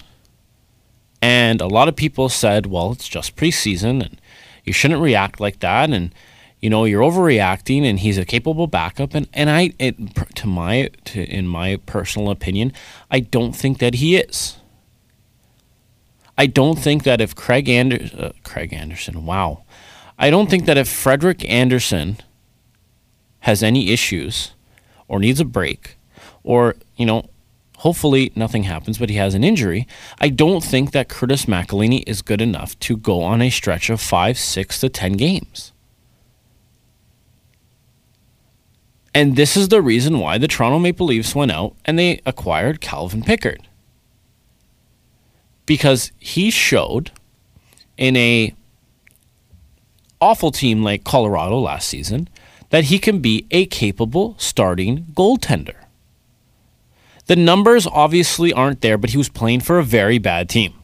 and 1.20 1.60
a 1.60 1.66
lot 1.66 1.88
of 1.88 1.96
people 1.96 2.28
said, 2.28 2.66
well, 2.66 2.92
it's 2.92 3.08
just 3.08 3.36
preseason, 3.36 4.04
and 4.04 4.20
you 4.64 4.72
shouldn't 4.72 5.02
react 5.02 5.40
like 5.40 5.60
that, 5.60 5.90
and 5.90 6.14
you 6.60 6.68
know 6.68 6.84
you're 6.84 7.02
overreacting 7.02 7.84
and 7.84 8.00
he's 8.00 8.18
a 8.18 8.24
capable 8.24 8.66
backup 8.66 9.14
and 9.14 9.28
and 9.32 9.50
I 9.50 9.72
it, 9.78 9.96
to 10.36 10.46
my 10.46 10.90
to 11.06 11.22
in 11.24 11.48
my 11.48 11.76
personal 11.86 12.30
opinion 12.30 12.72
I 13.10 13.20
don't 13.20 13.52
think 13.52 13.78
that 13.78 13.94
he 13.94 14.16
is 14.16 14.56
I 16.36 16.46
don't 16.46 16.78
think 16.78 17.04
that 17.04 17.20
if 17.20 17.34
Craig 17.34 17.68
Ander- 17.68 18.10
uh, 18.16 18.32
Craig 18.44 18.72
Anderson 18.72 19.24
wow 19.24 19.64
I 20.20 20.30
don't 20.30 20.48
think 20.48 20.66
that 20.66 20.78
if 20.78 20.88
Frederik 20.88 21.44
Andersen 21.50 22.18
has 23.40 23.62
any 23.62 23.90
issues 23.90 24.52
or 25.08 25.18
needs 25.18 25.40
a 25.40 25.44
break 25.44 25.96
or 26.44 26.76
you 26.96 27.06
know 27.06 27.28
hopefully 27.78 28.30
nothing 28.36 28.64
happens 28.64 28.98
but 28.98 29.08
he 29.08 29.16
has 29.16 29.34
an 29.34 29.42
injury 29.42 29.88
I 30.20 30.28
don't 30.28 30.62
think 30.62 30.92
that 30.92 31.08
Curtis 31.08 31.46
McElhinney 31.46 32.04
is 32.06 32.20
good 32.20 32.42
enough 32.42 32.78
to 32.80 32.96
go 32.96 33.22
on 33.22 33.40
a 33.40 33.50
stretch 33.50 33.88
of 33.88 34.00
5 34.00 34.38
6 34.38 34.80
to 34.80 34.88
10 34.90 35.14
games 35.14 35.72
And 39.14 39.36
this 39.36 39.56
is 39.56 39.68
the 39.68 39.82
reason 39.82 40.18
why 40.18 40.38
the 40.38 40.48
Toronto 40.48 40.78
Maple 40.78 41.06
Leafs 41.06 41.34
went 41.34 41.50
out 41.50 41.74
and 41.84 41.98
they 41.98 42.20
acquired 42.24 42.80
Calvin 42.80 43.22
Pickard. 43.22 43.66
Because 45.66 46.12
he 46.18 46.50
showed 46.50 47.10
in 47.96 48.16
a 48.16 48.54
awful 50.20 50.50
team 50.50 50.82
like 50.82 51.04
Colorado 51.04 51.58
last 51.58 51.88
season 51.88 52.28
that 52.70 52.84
he 52.84 52.98
can 52.98 53.20
be 53.20 53.46
a 53.50 53.66
capable 53.66 54.34
starting 54.38 55.06
goaltender. 55.14 55.76
The 57.26 57.36
numbers 57.36 57.86
obviously 57.86 58.52
aren't 58.52 58.80
there, 58.80 58.98
but 58.98 59.10
he 59.10 59.16
was 59.16 59.28
playing 59.28 59.60
for 59.60 59.78
a 59.78 59.84
very 59.84 60.18
bad 60.18 60.48
team. 60.48 60.74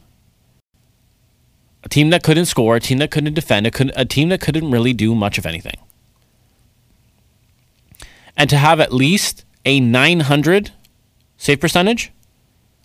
A 1.83 1.89
team 1.89 2.09
that 2.09 2.23
couldn't 2.23 2.45
score, 2.45 2.75
a 2.75 2.79
team 2.79 2.97
that 2.97 3.11
couldn't 3.11 3.33
defend, 3.33 3.67
a, 3.67 4.05
team 4.05 4.29
that 4.29 4.41
couldn't 4.41 4.71
really 4.71 4.93
do 4.93 5.15
much 5.15 5.37
of 5.37 5.45
anything 5.45 5.77
and 8.37 8.49
to 8.51 8.57
have 8.57 8.79
at 8.79 8.93
least 8.93 9.43
a 9.65 9.79
900 9.79 10.71
save 11.37 11.59
percentage 11.59 12.11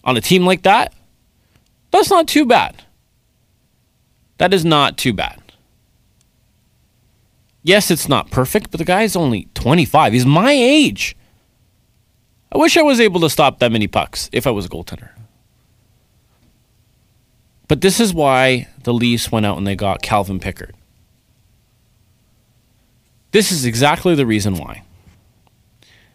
on 0.03 0.17
a 0.17 0.21
team 0.21 0.45
like 0.45 0.63
that, 0.63 0.93
that's 1.91 2.11
not 2.11 2.27
too 2.27 2.47
bad. 2.47 2.83
That 4.39 4.55
is 4.55 4.65
not 4.65 4.97
too 4.97 5.13
bad. 5.13 5.41
Yes, 7.62 7.90
it's 7.90 8.09
not 8.09 8.31
perfect, 8.31 8.71
but 8.71 8.78
the 8.78 8.85
guy's 8.85 9.14
only 9.14 9.49
25. 9.54 10.12
He's 10.12 10.26
my 10.26 10.52
age. 10.52 11.16
I 12.50 12.59
wish 12.59 12.76
I 12.76 12.83
was 12.83 13.00
able 13.00 13.21
to 13.21 13.31
stop 13.31 13.61
that 13.61 13.73
many 13.73 13.87
pucks 13.87 14.28
if 14.33 14.47
I 14.47 14.50
was 14.50 14.66
a 14.66 14.69
goaltender. 14.69 15.11
But 17.69 17.81
this 17.81 18.00
is 18.00 18.12
why 18.12 18.69
the 18.83 18.92
Leafs 18.92 19.33
went 19.33 19.47
out 19.47 19.57
and 19.57 19.66
they 19.66 19.76
got 19.76 20.02
Calvin 20.02 20.40
Pickard. 20.40 20.75
This 23.31 23.50
is 23.50 23.64
exactly 23.64 24.14
the 24.14 24.26
reason 24.26 24.57
why. 24.57 24.83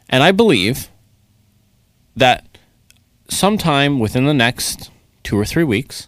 And 0.09 0.21
I 0.21 0.31
believe 0.31 0.89
that 2.15 2.45
sometime 3.29 3.99
within 3.99 4.25
the 4.25 4.33
next 4.33 4.91
two 5.23 5.37
or 5.37 5.45
three 5.45 5.63
weeks, 5.63 6.07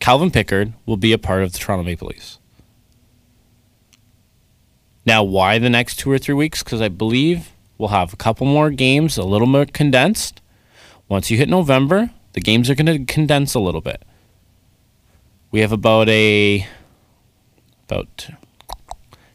Calvin 0.00 0.30
Pickard 0.30 0.72
will 0.86 0.96
be 0.96 1.12
a 1.12 1.18
part 1.18 1.42
of 1.42 1.52
the 1.52 1.58
Toronto 1.58 1.84
Maple 1.84 2.08
Leafs. 2.08 2.40
Now, 5.06 5.22
why 5.22 5.58
the 5.58 5.70
next 5.70 5.96
two 5.96 6.10
or 6.10 6.18
three 6.18 6.34
weeks? 6.34 6.62
Because 6.62 6.80
I 6.80 6.88
believe 6.88 7.52
we'll 7.78 7.90
have 7.90 8.12
a 8.12 8.16
couple 8.16 8.46
more 8.46 8.70
games, 8.70 9.18
a 9.18 9.24
little 9.24 9.46
more 9.46 9.66
condensed. 9.66 10.40
Once 11.08 11.30
you 11.30 11.36
hit 11.36 11.48
November, 11.48 12.10
the 12.32 12.40
games 12.40 12.70
are 12.70 12.74
going 12.74 12.86
to 12.86 13.12
condense 13.12 13.54
a 13.54 13.60
little 13.60 13.80
bit. 13.80 14.02
We 15.50 15.60
have 15.60 15.72
about 15.72 16.08
a 16.08 16.66
about 17.88 18.28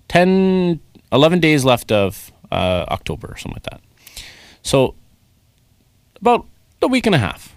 10, 0.07 0.79
11 1.11 1.39
days 1.39 1.63
left 1.63 1.91
of 1.91 2.31
uh, 2.51 2.85
October 2.89 3.27
or 3.31 3.37
something 3.37 3.61
like 3.63 3.71
that. 3.71 3.81
So 4.63 4.95
about 6.19 6.47
a 6.81 6.87
week 6.87 7.05
and 7.05 7.15
a 7.15 7.19
half. 7.19 7.55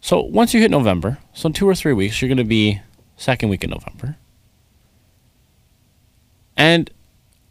So 0.00 0.20
once 0.20 0.54
you 0.54 0.60
hit 0.60 0.70
November, 0.70 1.18
so 1.34 1.48
in 1.48 1.52
two 1.52 1.68
or 1.68 1.74
three 1.74 1.92
weeks, 1.92 2.22
you're 2.22 2.28
going 2.28 2.38
to 2.38 2.44
be 2.44 2.80
second 3.16 3.50
week 3.50 3.64
in 3.64 3.70
November, 3.70 4.16
and 6.60 6.90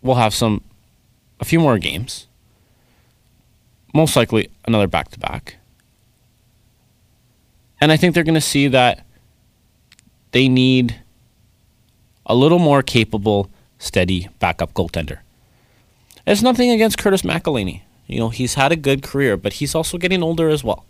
we'll 0.04 0.18
have 0.18 0.36
some 0.36 0.64
a 1.40 1.46
few 1.46 1.60
more 1.60 1.80
games. 1.80 2.28
Most 3.92 4.16
likely 4.16 4.52
another 4.66 4.86
back 4.86 5.10
to 5.10 5.20
back. 5.20 5.56
And 7.82 7.92
I 7.92 7.98
think 7.98 8.14
they're 8.14 8.24
going 8.24 8.36
to 8.36 8.42
see 8.56 8.68
that 8.68 9.04
they 10.30 10.48
need 10.48 11.02
a 12.28 12.36
little 12.36 12.60
more 12.60 12.84
capable, 12.84 13.50
steady 13.80 14.28
backup 14.38 14.76
goaltender. 14.76 15.20
It's 16.28 16.44
nothing 16.44 16.70
against 16.70 17.00
Curtis 17.00 17.24
McElhinney. 17.24 17.82
You 18.06 18.20
know, 18.20 18.30
he's 18.30 18.54
had 18.54 18.72
a 18.72 18.76
good 18.76 19.02
career, 19.02 19.38
but 19.38 19.54
he's 19.54 19.74
also 19.74 19.98
getting 19.98 20.22
older 20.22 20.50
as 20.50 20.64
well. 20.64 20.86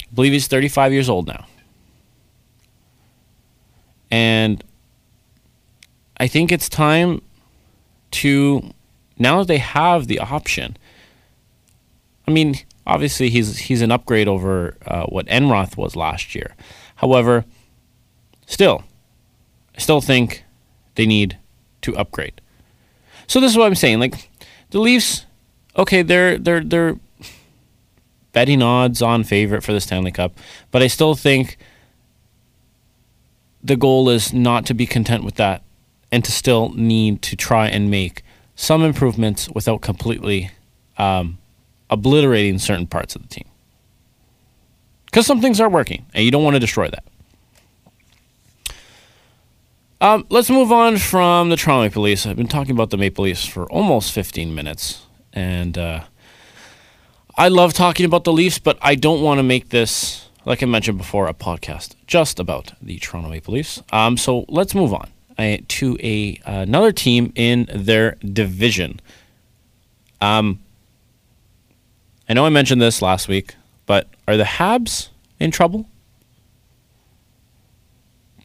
I 0.00 0.14
believe 0.14 0.32
he's 0.32 0.46
35 0.46 0.94
years 0.94 1.10
old 1.10 1.26
now. 1.26 1.44
And 4.10 4.64
I 6.16 6.26
think 6.26 6.52
it's 6.52 6.68
time 6.68 7.22
to 8.12 8.72
now 9.18 9.38
that 9.38 9.48
they 9.48 9.58
have 9.58 10.06
the 10.06 10.20
option. 10.20 10.76
I 12.26 12.30
mean, 12.30 12.56
obviously 12.86 13.30
he's 13.30 13.58
he's 13.58 13.82
an 13.82 13.90
upgrade 13.90 14.28
over 14.28 14.76
uh, 14.86 15.06
what 15.06 15.26
Enroth 15.26 15.76
was 15.76 15.96
last 15.96 16.34
year. 16.34 16.54
However, 16.96 17.44
still, 18.46 18.84
I 19.76 19.80
still 19.80 20.00
think 20.00 20.44
they 20.94 21.06
need 21.06 21.38
to 21.82 21.96
upgrade. 21.96 22.40
So 23.26 23.40
this 23.40 23.50
is 23.50 23.58
what 23.58 23.66
I'm 23.66 23.74
saying. 23.74 24.00
Like 24.00 24.30
the 24.70 24.78
Leafs, 24.78 25.26
okay, 25.76 26.02
they're 26.02 26.38
they're 26.38 26.62
they're 26.62 26.96
betting 28.32 28.62
odds 28.62 29.02
on 29.02 29.24
favorite 29.24 29.62
for 29.62 29.72
the 29.72 29.80
Stanley 29.80 30.12
Cup, 30.12 30.38
but 30.70 30.82
I 30.82 30.86
still 30.86 31.14
think 31.14 31.56
the 33.62 33.76
goal 33.76 34.08
is 34.08 34.32
not 34.32 34.66
to 34.66 34.74
be 34.74 34.86
content 34.86 35.24
with 35.24 35.36
that 35.36 35.63
and 36.14 36.24
to 36.24 36.30
still 36.30 36.72
need 36.76 37.22
to 37.22 37.34
try 37.34 37.66
and 37.66 37.90
make 37.90 38.22
some 38.54 38.84
improvements 38.84 39.48
without 39.48 39.80
completely 39.80 40.48
um, 40.96 41.38
obliterating 41.90 42.56
certain 42.60 42.86
parts 42.86 43.16
of 43.16 43.22
the 43.22 43.26
team. 43.26 43.48
Because 45.06 45.26
some 45.26 45.40
things 45.40 45.60
are 45.60 45.68
working, 45.68 46.06
and 46.14 46.24
you 46.24 46.30
don't 46.30 46.44
want 46.44 46.54
to 46.54 46.60
destroy 46.60 46.88
that. 46.88 47.04
Um, 50.00 50.24
let's 50.30 50.48
move 50.48 50.70
on 50.70 50.98
from 50.98 51.48
the 51.48 51.56
Toronto 51.56 51.82
Maple 51.82 52.04
Leafs. 52.04 52.26
I've 52.26 52.36
been 52.36 52.46
talking 52.46 52.76
about 52.76 52.90
the 52.90 52.96
Maple 52.96 53.24
Leafs 53.24 53.44
for 53.44 53.64
almost 53.72 54.12
15 54.12 54.54
minutes, 54.54 55.06
and 55.32 55.76
uh, 55.76 56.04
I 57.36 57.48
love 57.48 57.72
talking 57.72 58.06
about 58.06 58.22
the 58.22 58.32
Leafs, 58.32 58.60
but 58.60 58.78
I 58.80 58.94
don't 58.94 59.20
want 59.20 59.38
to 59.38 59.42
make 59.42 59.70
this, 59.70 60.28
like 60.44 60.62
I 60.62 60.66
mentioned 60.66 60.98
before, 60.98 61.26
a 61.26 61.34
podcast 61.34 61.96
just 62.06 62.38
about 62.38 62.72
the 62.80 63.00
Toronto 63.00 63.30
Maple 63.30 63.54
Leafs. 63.54 63.82
Um, 63.90 64.16
so 64.16 64.44
let's 64.46 64.76
move 64.76 64.94
on. 64.94 65.10
Uh, 65.38 65.56
to 65.68 65.96
a 66.02 66.40
another 66.44 66.92
team 66.92 67.32
in 67.34 67.68
their 67.74 68.16
division. 68.16 69.00
Um, 70.20 70.60
I 72.28 72.34
know 72.34 72.46
I 72.46 72.48
mentioned 72.48 72.80
this 72.80 73.02
last 73.02 73.28
week, 73.28 73.54
but 73.86 74.08
are 74.26 74.36
the 74.36 74.44
Habs 74.44 75.08
in 75.38 75.50
trouble? 75.50 75.86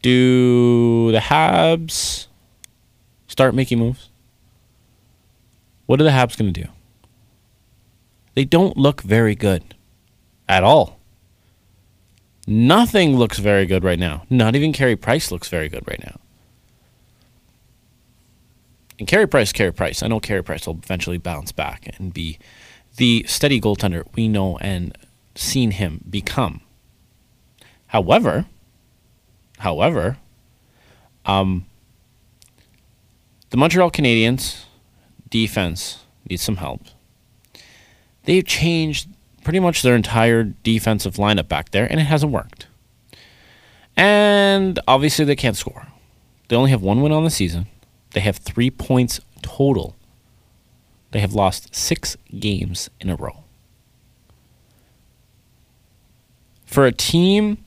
Do 0.02 1.12
the 1.12 1.18
Habs 1.18 2.26
start 3.28 3.54
making 3.54 3.78
moves? 3.78 4.10
What 5.86 6.00
are 6.00 6.04
the 6.04 6.10
Habs 6.10 6.38
going 6.38 6.52
to 6.52 6.62
do? 6.62 6.68
They 8.34 8.44
don't 8.44 8.76
look 8.76 9.02
very 9.02 9.34
good 9.34 9.74
at 10.48 10.62
all. 10.62 10.98
Nothing 12.46 13.16
looks 13.16 13.38
very 13.38 13.66
good 13.66 13.84
right 13.84 13.98
now. 13.98 14.24
Not 14.30 14.54
even 14.56 14.72
Carey 14.72 14.96
Price 14.96 15.30
looks 15.30 15.48
very 15.48 15.68
good 15.68 15.86
right 15.86 16.02
now. 16.04 16.19
And 19.00 19.08
Carey 19.08 19.26
Price, 19.26 19.50
Carey 19.50 19.72
Price. 19.72 20.02
I 20.02 20.08
know 20.08 20.20
Carey 20.20 20.44
Price 20.44 20.66
will 20.66 20.78
eventually 20.80 21.16
bounce 21.16 21.52
back 21.52 21.88
and 21.98 22.12
be 22.12 22.38
the 22.96 23.24
steady 23.26 23.58
goaltender 23.58 24.04
we 24.14 24.28
know 24.28 24.58
and 24.58 24.96
seen 25.34 25.70
him 25.70 26.04
become. 26.08 26.60
However, 27.86 28.44
however, 29.58 30.18
um, 31.24 31.64
the 33.48 33.56
Montreal 33.56 33.90
Canadiens 33.90 34.64
defense 35.30 36.04
needs 36.28 36.42
some 36.42 36.56
help. 36.56 36.82
They've 38.24 38.44
changed 38.44 39.08
pretty 39.42 39.60
much 39.60 39.80
their 39.80 39.96
entire 39.96 40.44
defensive 40.44 41.14
lineup 41.14 41.48
back 41.48 41.70
there, 41.70 41.90
and 41.90 41.98
it 41.98 42.04
hasn't 42.04 42.32
worked. 42.32 42.66
And 43.96 44.78
obviously, 44.86 45.24
they 45.24 45.36
can't 45.36 45.56
score. 45.56 45.86
They 46.48 46.56
only 46.56 46.70
have 46.70 46.82
one 46.82 47.00
win 47.00 47.12
on 47.12 47.24
the 47.24 47.30
season. 47.30 47.66
They 48.12 48.20
have 48.20 48.36
three 48.36 48.70
points 48.70 49.20
total. 49.42 49.96
They 51.12 51.20
have 51.20 51.34
lost 51.34 51.74
six 51.74 52.16
games 52.38 52.90
in 53.00 53.10
a 53.10 53.16
row. 53.16 53.44
For 56.66 56.86
a 56.86 56.92
team 56.92 57.64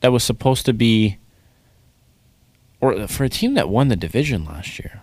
that 0.00 0.12
was 0.12 0.22
supposed 0.22 0.66
to 0.66 0.72
be, 0.72 1.18
or 2.80 3.06
for 3.06 3.24
a 3.24 3.28
team 3.28 3.54
that 3.54 3.68
won 3.68 3.88
the 3.88 3.96
division 3.96 4.44
last 4.44 4.78
year, 4.78 5.00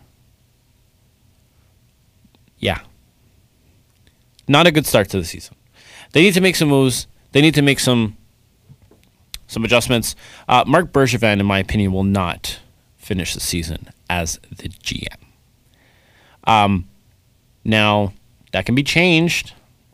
yeah, 2.60 2.82
not 4.48 4.68
a 4.68 4.72
good 4.72 4.86
start 4.86 5.10
to 5.10 5.18
the 5.18 5.26
season. 5.26 5.56
They 6.14 6.22
need 6.22 6.34
to 6.34 6.42
make 6.42 6.56
some 6.56 6.70
moves. 6.70 7.08
They 7.32 7.42
need 7.42 7.56
to 7.56 7.62
make 7.62 7.80
some 7.80 8.18
some 9.48 9.64
adjustments. 9.64 10.16
Uh, 10.48 10.64
Marc 10.68 10.92
Bergevin, 10.92 11.40
in 11.40 11.46
my 11.46 11.60
opinion, 11.60 11.92
will 11.92 12.04
not 12.04 12.60
finish 13.08 13.34
the 13.34 13.40
season 13.40 13.88
as 14.10 14.38
the 14.50 14.68
GM. 14.68 15.18
Um, 16.44 16.90
now 17.64 18.14
that 18.52 18.66
can 18.66 18.76
be 18.76 18.84
changed 18.84 19.54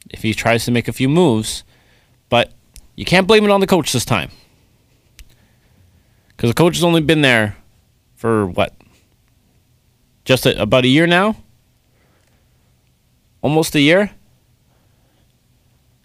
if 0.10 0.24
he 0.24 0.34
tries 0.34 0.65
to 0.65 0.72
make 0.72 0.88
a 0.88 0.93
few 0.93 1.08
moves, 1.08 1.63
but 2.29 2.51
you 2.96 3.05
can't 3.05 3.27
blame 3.27 3.46
it 3.46 3.51
on 3.51 3.60
the 3.60 3.67
coach 3.67 3.93
this 3.93 4.03
time 4.03 4.32
because 6.29 6.50
the 6.50 6.55
coach 6.55 6.75
has 6.75 6.84
only 6.84 7.01
been 7.01 7.22
there 7.22 7.55
for 8.15 8.48
what, 8.48 8.74
just 10.25 10.46
a, 10.48 10.60
about 10.60 10.84
a 10.84 10.88
year 10.88 11.05
now, 11.05 11.36
almost 13.41 13.75
a 13.75 13.79
year. 13.79 14.12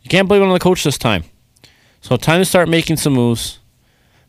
You 0.03 0.11
can't 0.11 0.29
blame 0.29 0.43
it 0.43 0.47
on 0.47 0.53
the 0.53 0.59
coach 0.59 0.85
this 0.85 0.99
time. 0.99 1.25
So 2.03 2.17
time 2.17 2.41
to 2.41 2.45
start 2.45 2.69
making 2.69 2.99
some 2.99 3.15
moves 3.15 3.61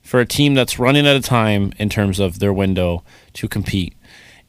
for 0.10 0.20
a 0.20 0.26
team 0.26 0.56
that's 0.56 0.80
running 0.80 1.06
out 1.06 1.16
of 1.16 1.24
time 1.24 1.72
in 1.78 1.88
terms 1.88 2.20
of 2.20 2.40
their 2.40 2.52
window 2.52 3.04
to 3.32 3.48
compete 3.48 3.94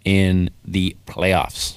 in 0.06 0.48
the 0.64 0.96
playoffs. 1.06 1.76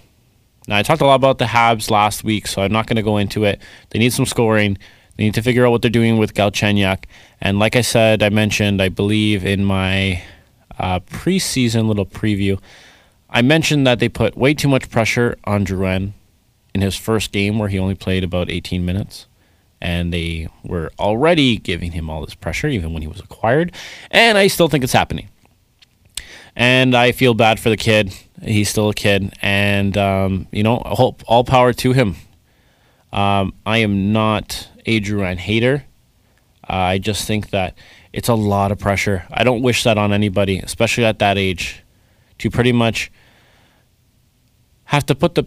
Now 0.70 0.78
I 0.78 0.84
talked 0.84 1.02
a 1.02 1.06
lot 1.06 1.16
about 1.16 1.38
the 1.38 1.44
Habs 1.44 1.92
last 1.92 2.24
week, 2.24 2.48
so 2.48 2.62
I'm 2.62 2.72
not 2.72 2.88
going 2.88 2.96
to 2.96 3.04
go 3.04 3.18
into 3.18 3.44
it. 3.44 3.62
They 3.90 4.00
need 4.00 4.14
some 4.14 4.26
scoring. 4.26 4.78
They 5.18 5.26
need 5.26 5.34
to 5.34 5.42
figure 5.42 5.66
out 5.66 5.72
what 5.72 5.82
they're 5.82 5.92
doing 5.92 6.18
with 6.18 6.34
Galchenyuk. 6.34 7.04
And 7.42 7.60
like 7.60 7.76
I 7.76 7.82
said, 7.82 8.24
I 8.24 8.30
mentioned, 8.30 8.82
I 8.82 8.88
believe 8.88 9.46
in 9.46 9.66
my 9.66 10.24
uh, 10.80 11.02
preseason 11.02 11.88
little 11.88 12.06
preview, 12.06 12.62
I 13.30 13.42
mentioned 13.42 13.86
that 13.86 14.00
they 14.00 14.08
put 14.08 14.38
way 14.38 14.54
too 14.54 14.70
much 14.70 14.90
pressure 14.90 15.38
on 15.44 15.66
Drouin 15.66 16.14
in 16.74 16.80
his 16.80 16.96
first 16.96 17.34
game 17.34 17.60
where 17.60 17.68
he 17.68 17.80
only 17.80 17.96
played 17.96 18.24
about 18.24 18.50
18 18.50 18.86
minutes 18.86 19.28
and 19.84 20.14
they 20.14 20.48
were 20.64 20.92
already 20.98 21.58
giving 21.58 21.92
him 21.92 22.10
all 22.10 22.26
this 22.26 22.34
pressure 22.34 22.70
even 22.70 22.94
when 22.94 23.02
he 23.02 23.08
was 23.08 23.20
acquired. 23.20 23.74
And 24.10 24.38
I 24.38 24.48
still 24.48 24.70
think 24.70 24.84
it's 24.84 24.94
happening. 24.94 25.30
And 26.56 26.96
I 26.96 27.12
feel 27.12 27.34
bad 27.34 27.60
for 27.60 27.70
the 27.70 27.78
kid. 27.78 28.14
He's 28.42 28.70
still 28.70 28.90
a 28.90 28.94
kid, 28.94 29.34
and 29.42 29.98
um, 29.98 30.48
you 30.52 30.64
know, 30.64 30.82
hope 30.86 31.24
all 31.28 31.44
power 31.44 31.74
to 31.74 31.94
him. 31.94 32.16
Um, 33.12 33.54
I 33.66 33.80
am 33.80 34.14
not 34.14 34.70
a 34.86 35.00
Drouin 35.02 35.38
hater. 35.38 35.86
Uh, 36.70 36.74
I 36.74 36.98
just 36.98 37.28
think 37.28 37.50
that 37.50 37.76
it's 38.12 38.30
a 38.30 38.36
lot 38.36 38.72
of 38.72 38.80
pressure. 38.80 39.26
I 39.32 39.44
don't 39.44 39.62
wish 39.62 39.84
that 39.84 39.98
on 39.98 40.14
anybody, 40.14 40.60
especially 40.60 41.06
at 41.06 41.20
that 41.20 41.38
age, 41.38 41.84
to 42.40 42.50
pretty 42.50 42.72
much 42.72 43.12
have 44.86 45.06
to 45.08 45.16
put 45.16 45.36
the 45.36 45.46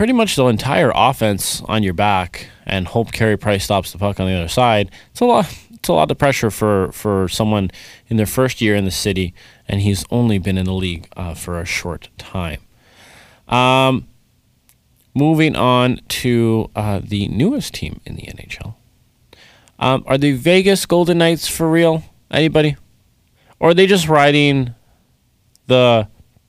pretty 0.00 0.14
much 0.14 0.34
the 0.34 0.46
entire 0.46 0.90
offense 0.94 1.60
on 1.68 1.82
your 1.82 1.92
back 1.92 2.46
and 2.64 2.88
hope 2.88 3.12
Carey 3.12 3.36
Price 3.36 3.64
stops 3.64 3.92
the 3.92 3.98
puck 3.98 4.18
on 4.18 4.26
the 4.26 4.32
other 4.32 4.48
side. 4.48 4.90
It's 5.10 5.20
a 5.20 5.26
lot. 5.26 5.54
It's 5.72 5.90
a 5.90 5.92
lot 5.92 6.10
of 6.10 6.16
pressure 6.16 6.50
for 6.50 6.90
for 6.92 7.28
someone 7.28 7.70
in 8.08 8.16
their 8.16 8.24
first 8.24 8.62
year 8.62 8.74
in 8.74 8.86
the 8.86 8.90
city, 8.90 9.34
and 9.68 9.82
he's 9.82 10.06
only 10.10 10.38
been 10.38 10.56
in 10.56 10.64
the 10.64 10.72
league 10.72 11.06
uh, 11.18 11.34
for 11.34 11.60
a 11.60 11.66
short 11.66 12.08
time. 12.16 12.62
Um, 13.46 14.08
moving 15.14 15.54
on 15.54 16.00
to 16.08 16.70
uh, 16.74 17.02
the 17.04 17.28
newest 17.28 17.74
team 17.74 18.00
in 18.06 18.16
the 18.16 18.22
NHL. 18.22 18.76
Um, 19.78 20.02
are 20.06 20.16
the 20.16 20.32
Vegas 20.32 20.86
Golden 20.86 21.18
Knights 21.18 21.46
for 21.46 21.70
real? 21.70 22.04
Anybody? 22.30 22.74
Or 23.58 23.68
are 23.68 23.74
they 23.74 23.86
just 23.86 24.08
riding 24.08 24.74
the 25.66 26.08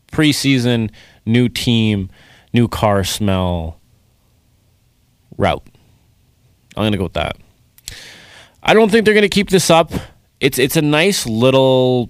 preseason 0.09 0.89
new 1.25 1.49
team 1.49 2.09
new 2.53 2.67
car 2.67 3.03
smell 3.03 3.79
route. 5.37 5.65
I'm 6.75 6.83
gonna 6.83 6.97
go 6.97 7.03
with 7.03 7.13
that. 7.13 7.37
I 8.63 8.73
don't 8.73 8.89
think 8.89 9.05
they're 9.05 9.13
gonna 9.13 9.29
keep 9.29 9.49
this 9.49 9.69
up. 9.69 9.91
It's 10.39 10.59
it's 10.59 10.75
a 10.75 10.81
nice 10.81 11.27
little 11.27 12.09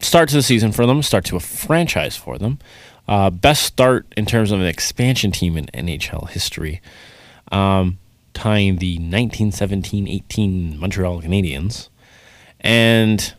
start 0.00 0.28
to 0.30 0.36
the 0.36 0.42
season 0.42 0.72
for 0.72 0.86
them, 0.86 1.02
start 1.02 1.24
to 1.26 1.36
a 1.36 1.40
franchise 1.40 2.16
for 2.16 2.38
them. 2.38 2.58
Uh, 3.06 3.30
best 3.30 3.62
start 3.62 4.06
in 4.16 4.26
terms 4.26 4.52
of 4.52 4.60
an 4.60 4.66
expansion 4.66 5.32
team 5.32 5.56
in 5.56 5.66
NHL 5.66 6.28
history, 6.28 6.82
um, 7.50 7.98
tying 8.34 8.76
the 8.76 8.98
1917-18 8.98 10.78
Montreal 10.78 11.22
Canadiens, 11.22 11.88
and 12.60 13.34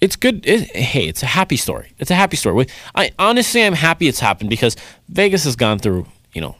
it's 0.00 0.16
good. 0.16 0.46
It, 0.46 0.74
hey, 0.74 1.06
it's 1.06 1.22
a 1.22 1.26
happy 1.26 1.56
story. 1.56 1.92
It's 1.98 2.10
a 2.10 2.14
happy 2.14 2.36
story. 2.36 2.66
I 2.94 3.12
honestly, 3.18 3.62
I'm 3.62 3.74
happy 3.74 4.08
it's 4.08 4.20
happened 4.20 4.50
because 4.50 4.76
Vegas 5.08 5.44
has 5.44 5.56
gone 5.56 5.78
through. 5.78 6.06
You 6.32 6.40
know, 6.40 6.56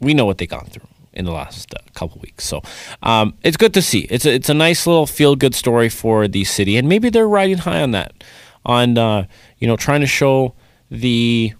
we 0.00 0.14
know 0.14 0.24
what 0.24 0.38
they've 0.38 0.48
gone 0.48 0.66
through 0.66 0.88
in 1.12 1.24
the 1.24 1.32
last 1.32 1.74
uh, 1.74 1.78
couple 1.94 2.20
weeks. 2.20 2.44
So 2.44 2.62
um, 3.02 3.34
it's 3.42 3.56
good 3.56 3.74
to 3.74 3.82
see. 3.82 4.06
It's 4.10 4.26
a, 4.26 4.34
it's 4.34 4.48
a 4.48 4.54
nice 4.54 4.86
little 4.86 5.06
feel 5.06 5.36
good 5.36 5.54
story 5.54 5.88
for 5.88 6.28
the 6.28 6.44
city, 6.44 6.76
and 6.76 6.88
maybe 6.88 7.10
they're 7.10 7.28
riding 7.28 7.58
high 7.58 7.82
on 7.82 7.92
that, 7.92 8.24
on 8.64 8.98
uh, 8.98 9.26
you 9.58 9.66
know 9.66 9.76
trying 9.76 10.00
to 10.00 10.06
show 10.06 10.54
the 10.90 11.52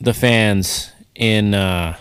the 0.00 0.14
fans 0.14 0.92
in 1.14 1.54
uh, 1.54 1.96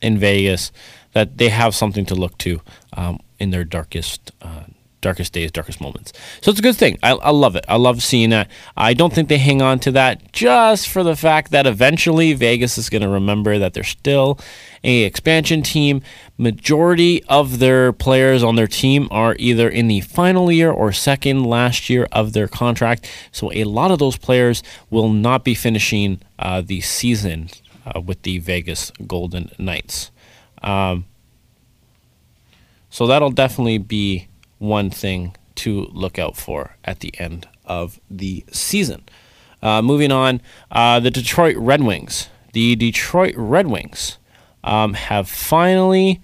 in 0.00 0.18
Vegas 0.18 0.72
that 1.12 1.38
they 1.38 1.48
have 1.48 1.74
something 1.74 2.06
to 2.06 2.14
look 2.14 2.38
to 2.38 2.60
um, 2.94 3.20
in 3.38 3.50
their 3.50 3.64
darkest 3.64 4.32
uh, 4.40 4.64
darkest 5.02 5.34
days, 5.34 5.52
darkest 5.52 5.80
moments. 5.80 6.12
So 6.40 6.50
it's 6.50 6.60
a 6.60 6.62
good 6.62 6.76
thing. 6.76 6.98
I, 7.02 7.10
I 7.10 7.30
love 7.30 7.54
it. 7.56 7.64
I 7.68 7.76
love 7.76 8.02
seeing 8.02 8.30
that. 8.30 8.50
I 8.76 8.94
don't 8.94 9.12
think 9.12 9.28
they 9.28 9.36
hang 9.36 9.60
on 9.60 9.78
to 9.80 9.90
that 9.92 10.32
just 10.32 10.88
for 10.88 11.02
the 11.02 11.14
fact 11.14 11.50
that 11.50 11.66
eventually 11.66 12.32
Vegas 12.32 12.78
is 12.78 12.88
going 12.88 13.02
to 13.02 13.08
remember 13.08 13.58
that 13.58 13.74
they're 13.74 13.84
still 13.84 14.38
a 14.82 15.02
expansion 15.02 15.62
team. 15.62 16.00
Majority 16.38 17.22
of 17.24 17.58
their 17.58 17.92
players 17.92 18.42
on 18.42 18.56
their 18.56 18.66
team 18.66 19.08
are 19.10 19.36
either 19.38 19.68
in 19.68 19.88
the 19.88 20.00
final 20.00 20.50
year 20.50 20.70
or 20.70 20.92
second 20.92 21.44
last 21.44 21.90
year 21.90 22.08
of 22.12 22.32
their 22.32 22.48
contract. 22.48 23.08
So 23.30 23.52
a 23.52 23.64
lot 23.64 23.90
of 23.90 23.98
those 23.98 24.16
players 24.16 24.62
will 24.88 25.10
not 25.10 25.44
be 25.44 25.54
finishing 25.54 26.20
uh, 26.38 26.62
the 26.64 26.80
season 26.80 27.50
uh, 27.84 28.00
with 28.00 28.22
the 28.22 28.38
Vegas 28.38 28.90
Golden 29.06 29.50
Knights. 29.58 30.10
Um, 30.62 31.06
so 32.88 33.06
that'll 33.06 33.30
definitely 33.30 33.78
be 33.78 34.28
one 34.62 34.90
thing 34.90 35.34
to 35.56 35.88
look 35.92 36.18
out 36.18 36.36
for 36.36 36.76
at 36.84 37.00
the 37.00 37.12
end 37.18 37.48
of 37.64 38.00
the 38.08 38.44
season. 38.50 39.02
Uh, 39.60 39.82
moving 39.82 40.10
on, 40.10 40.40
uh, 40.70 41.00
the 41.00 41.10
Detroit 41.10 41.56
Red 41.56 41.82
Wings. 41.82 42.28
The 42.52 42.76
Detroit 42.76 43.34
Red 43.36 43.66
Wings 43.66 44.18
um, 44.64 44.94
have 44.94 45.28
finally 45.28 46.22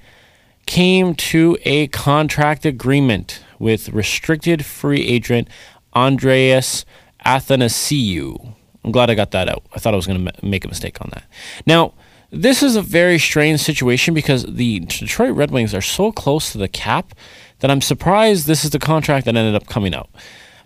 came 0.67 1.15
to 1.15 1.59
a 1.65 1.89
contract 1.89 2.65
agreement 2.65 3.43
with 3.59 3.89
restricted 3.91 4.65
free 4.65 5.07
agent 5.07 5.49
Andreas 5.95 6.85
Athanasiou. 7.25 8.55
I'm 8.85 8.93
glad 8.93 9.11
I 9.11 9.15
got 9.15 9.33
that 9.33 9.49
out. 9.49 9.65
I 9.75 9.79
thought 9.79 9.95
I 9.95 9.97
was 9.97 10.07
going 10.07 10.25
to 10.25 10.47
make 10.47 10.65
a 10.65 10.69
mistake 10.69 11.01
on 11.01 11.11
that. 11.13 11.25
Now, 11.67 11.95
this 12.31 12.63
is 12.63 12.77
a 12.77 12.83
very 12.83 13.19
strange 13.19 13.61
situation 13.61 14.15
because 14.15 14.45
the 14.45 14.81
Detroit 14.81 15.35
Red 15.35 15.51
Wings 15.51 15.75
are 15.75 15.81
so 15.81 16.13
close 16.13 16.53
to 16.53 16.59
the 16.59 16.69
cap 16.69 17.15
that 17.61 17.71
I'm 17.71 17.81
surprised 17.81 18.47
this 18.47 18.65
is 18.65 18.71
the 18.71 18.79
contract 18.79 19.27
that 19.27 19.37
ended 19.37 19.55
up 19.55 19.67
coming 19.67 19.95
out 19.95 20.09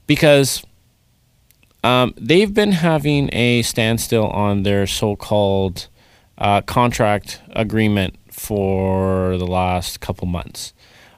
because 0.06 0.62
um, 1.84 2.14
they've 2.16 2.52
been 2.52 2.72
having 2.72 3.28
a 3.32 3.62
standstill 3.62 4.28
on 4.28 4.62
their 4.62 4.86
so-called 4.86 5.88
uh, 6.38 6.60
contract 6.62 7.40
agreement 7.50 8.16
for 8.30 9.36
the 9.38 9.46
last 9.46 10.00
couple 10.00 10.26
months. 10.26 10.72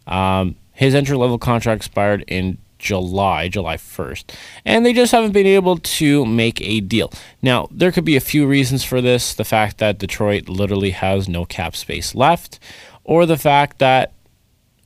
Um, 0.06 0.56
his 0.72 0.94
entry 0.94 1.16
level 1.16 1.38
contract 1.38 1.78
expired 1.78 2.24
in 2.26 2.58
July, 2.78 3.48
July 3.48 3.76
1st, 3.76 4.34
and 4.64 4.84
they 4.84 4.92
just 4.92 5.12
haven't 5.12 5.32
been 5.32 5.46
able 5.46 5.78
to 5.78 6.26
make 6.26 6.60
a 6.60 6.80
deal. 6.80 7.10
Now, 7.40 7.68
there 7.70 7.90
could 7.90 8.04
be 8.04 8.16
a 8.16 8.20
few 8.20 8.46
reasons 8.46 8.84
for 8.84 9.00
this 9.00 9.32
the 9.34 9.44
fact 9.44 9.78
that 9.78 9.98
Detroit 9.98 10.48
literally 10.48 10.90
has 10.90 11.28
no 11.28 11.46
cap 11.46 11.76
space 11.76 12.14
left, 12.14 12.58
or 13.04 13.24
the 13.24 13.38
fact 13.38 13.78
that 13.78 14.13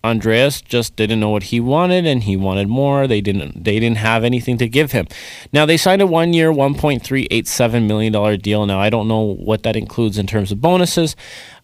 Andreas 0.04 0.60
just 0.60 0.96
didn't 0.96 1.20
know 1.20 1.30
what 1.30 1.44
he 1.44 1.60
wanted 1.60 2.06
and 2.06 2.22
he 2.22 2.36
wanted 2.36 2.68
more. 2.68 3.06
They 3.06 3.20
didn't 3.20 3.64
they 3.64 3.80
didn't 3.80 3.98
have 3.98 4.24
anything 4.24 4.58
to 4.58 4.68
give 4.68 4.92
him. 4.92 5.06
Now 5.52 5.66
they 5.66 5.76
signed 5.76 6.02
a 6.02 6.06
1-year 6.06 6.52
1.387 6.52 7.86
million 7.86 8.12
dollar 8.12 8.36
deal. 8.36 8.64
Now 8.66 8.80
I 8.80 8.90
don't 8.90 9.08
know 9.08 9.20
what 9.20 9.64
that 9.64 9.76
includes 9.76 10.18
in 10.18 10.26
terms 10.26 10.52
of 10.52 10.60
bonuses. 10.60 11.16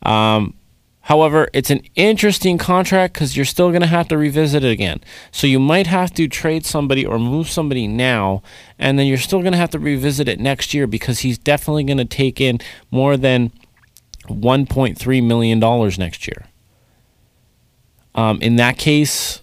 Um, 0.03 0.55
However, 1.05 1.51
it's 1.53 1.68
an 1.68 1.83
interesting 1.97 2.57
contract 2.57 3.12
because 3.12 3.37
you're 3.37 3.44
still 3.44 3.68
going 3.68 3.83
to 3.83 3.87
have 3.87 4.09
to 4.09 4.16
revisit 4.16 4.64
it 4.64 4.70
again. 4.70 5.03
So 5.33 5.47
you 5.47 5.61
might 5.61 5.87
have 5.87 6.14
to 6.14 6.27
trade 6.29 6.64
somebody 6.64 7.05
or 7.05 7.18
move 7.18 7.51
somebody 7.51 7.87
now, 7.87 8.42
and 8.79 8.99
then 8.99 9.07
you're 9.07 9.18
still 9.18 9.40
going 9.40 9.53
to 9.53 9.59
have 9.59 9.68
to 9.73 9.79
revisit 9.79 10.29
it 10.29 10.40
next 10.40 10.73
year 10.73 10.87
because 10.87 11.18
he's 11.18 11.37
definitely 11.37 11.85
going 11.85 11.99
to 11.99 12.07
take 12.07 12.40
in 12.40 12.59
more 12.90 13.18
than 13.18 13.53
$1.3 14.29 15.27
million 15.27 15.59
next 15.99 16.27
year. 16.27 16.47
Um, 18.14 18.40
in 18.40 18.57
that 18.57 18.79
case, 18.79 19.42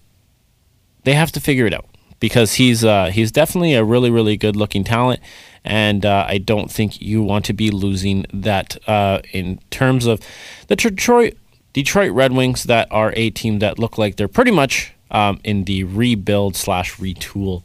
they 1.03 1.13
have 1.13 1.31
to 1.33 1.39
figure 1.39 1.65
it 1.65 1.73
out 1.73 1.85
because 2.19 2.53
he's 2.53 2.85
uh, 2.85 3.07
he's 3.07 3.31
definitely 3.31 3.73
a 3.73 3.83
really 3.83 4.09
really 4.09 4.37
good 4.37 4.55
looking 4.55 4.83
talent, 4.83 5.19
and 5.63 6.05
uh, 6.05 6.25
I 6.27 6.37
don't 6.37 6.71
think 6.71 7.01
you 7.01 7.21
want 7.21 7.45
to 7.45 7.53
be 7.53 7.69
losing 7.71 8.25
that 8.33 8.77
uh, 8.87 9.21
in 9.33 9.59
terms 9.69 10.05
of 10.05 10.21
the 10.67 10.75
Detroit 10.75 11.37
Detroit 11.73 12.11
Red 12.11 12.31
Wings 12.31 12.63
that 12.63 12.87
are 12.91 13.13
a 13.15 13.29
team 13.29 13.59
that 13.59 13.79
look 13.79 13.97
like 13.97 14.15
they're 14.15 14.27
pretty 14.27 14.51
much 14.51 14.93
um, 15.09 15.39
in 15.43 15.65
the 15.65 15.83
rebuild 15.83 16.55
slash 16.55 16.95
retool 16.97 17.63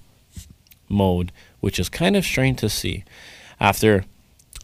mode, 0.89 1.33
which 1.61 1.79
is 1.79 1.89
kind 1.89 2.17
of 2.17 2.25
strange 2.25 2.61
to 2.61 2.69
see. 2.69 3.05
After 3.59 4.05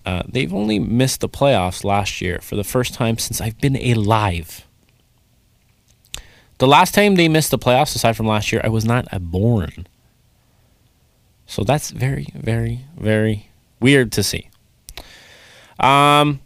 uh, 0.05 0.22
they've 0.28 0.52
only 0.52 0.78
missed 0.78 1.20
the 1.20 1.28
playoffs 1.28 1.85
last 1.85 2.20
year 2.20 2.40
for 2.40 2.57
the 2.57 2.64
first 2.64 2.94
time 2.94 3.18
since 3.18 3.40
I've 3.40 3.61
been 3.61 3.76
alive. 3.76 4.66
The 6.62 6.68
last 6.68 6.94
time 6.94 7.16
they 7.16 7.29
missed 7.29 7.51
the 7.51 7.59
playoffs, 7.59 7.96
aside 7.96 8.16
from 8.16 8.29
last 8.29 8.53
year, 8.53 8.61
I 8.62 8.68
was 8.68 8.85
not 8.85 9.09
a 9.11 9.18
born. 9.18 9.88
So 11.44 11.64
that's 11.64 11.90
very, 11.90 12.29
very, 12.37 12.83
very 12.96 13.51
weird 13.81 14.12
to 14.12 14.22
see. 14.22 14.48
Um, 15.81 16.38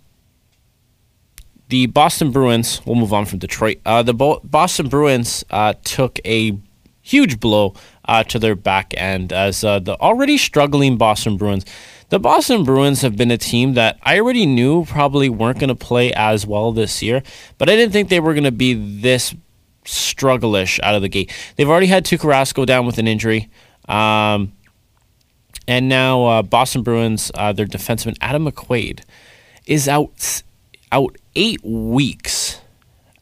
the 1.68 1.84
Boston 1.84 2.30
Bruins, 2.30 2.80
we'll 2.86 2.96
move 2.96 3.12
on 3.12 3.26
from 3.26 3.40
Detroit. 3.40 3.76
Uh, 3.84 4.02
the 4.02 4.14
Bo- 4.14 4.40
Boston 4.42 4.88
Bruins 4.88 5.44
uh, 5.50 5.74
took 5.84 6.18
a 6.24 6.58
huge 7.02 7.38
blow 7.38 7.74
uh, 8.06 8.24
to 8.24 8.38
their 8.38 8.54
back 8.54 8.94
end 8.96 9.34
as 9.34 9.62
uh, 9.64 9.80
the 9.80 10.00
already 10.00 10.38
struggling 10.38 10.96
Boston 10.96 11.36
Bruins. 11.36 11.66
The 12.08 12.18
Boston 12.18 12.64
Bruins 12.64 13.02
have 13.02 13.18
been 13.18 13.30
a 13.30 13.36
team 13.36 13.74
that 13.74 13.98
I 14.02 14.18
already 14.18 14.46
knew 14.46 14.86
probably 14.86 15.28
weren't 15.28 15.58
going 15.58 15.68
to 15.68 15.74
play 15.74 16.10
as 16.14 16.46
well 16.46 16.72
this 16.72 17.02
year, 17.02 17.22
but 17.58 17.68
I 17.68 17.76
didn't 17.76 17.92
think 17.92 18.08
they 18.08 18.20
were 18.20 18.32
going 18.32 18.44
to 18.44 18.50
be 18.50 18.72
this 18.72 19.34
strugglish 19.86 20.78
out 20.82 20.94
of 20.94 21.02
the 21.02 21.08
gate. 21.08 21.32
They've 21.56 21.68
already 21.68 21.86
had 21.86 22.04
Tuukka 22.04 22.54
go 22.54 22.64
down 22.64 22.86
with 22.86 22.98
an 22.98 23.08
injury. 23.08 23.48
Um, 23.88 24.52
and 25.68 25.88
now 25.88 26.26
uh, 26.26 26.42
Boston 26.42 26.82
Bruins, 26.82 27.30
uh, 27.34 27.52
their 27.52 27.66
defenseman 27.66 28.16
Adam 28.20 28.46
McQuaid, 28.48 29.00
is 29.66 29.88
out 29.88 30.42
out 30.92 31.16
eight 31.34 31.60
weeks 31.64 32.60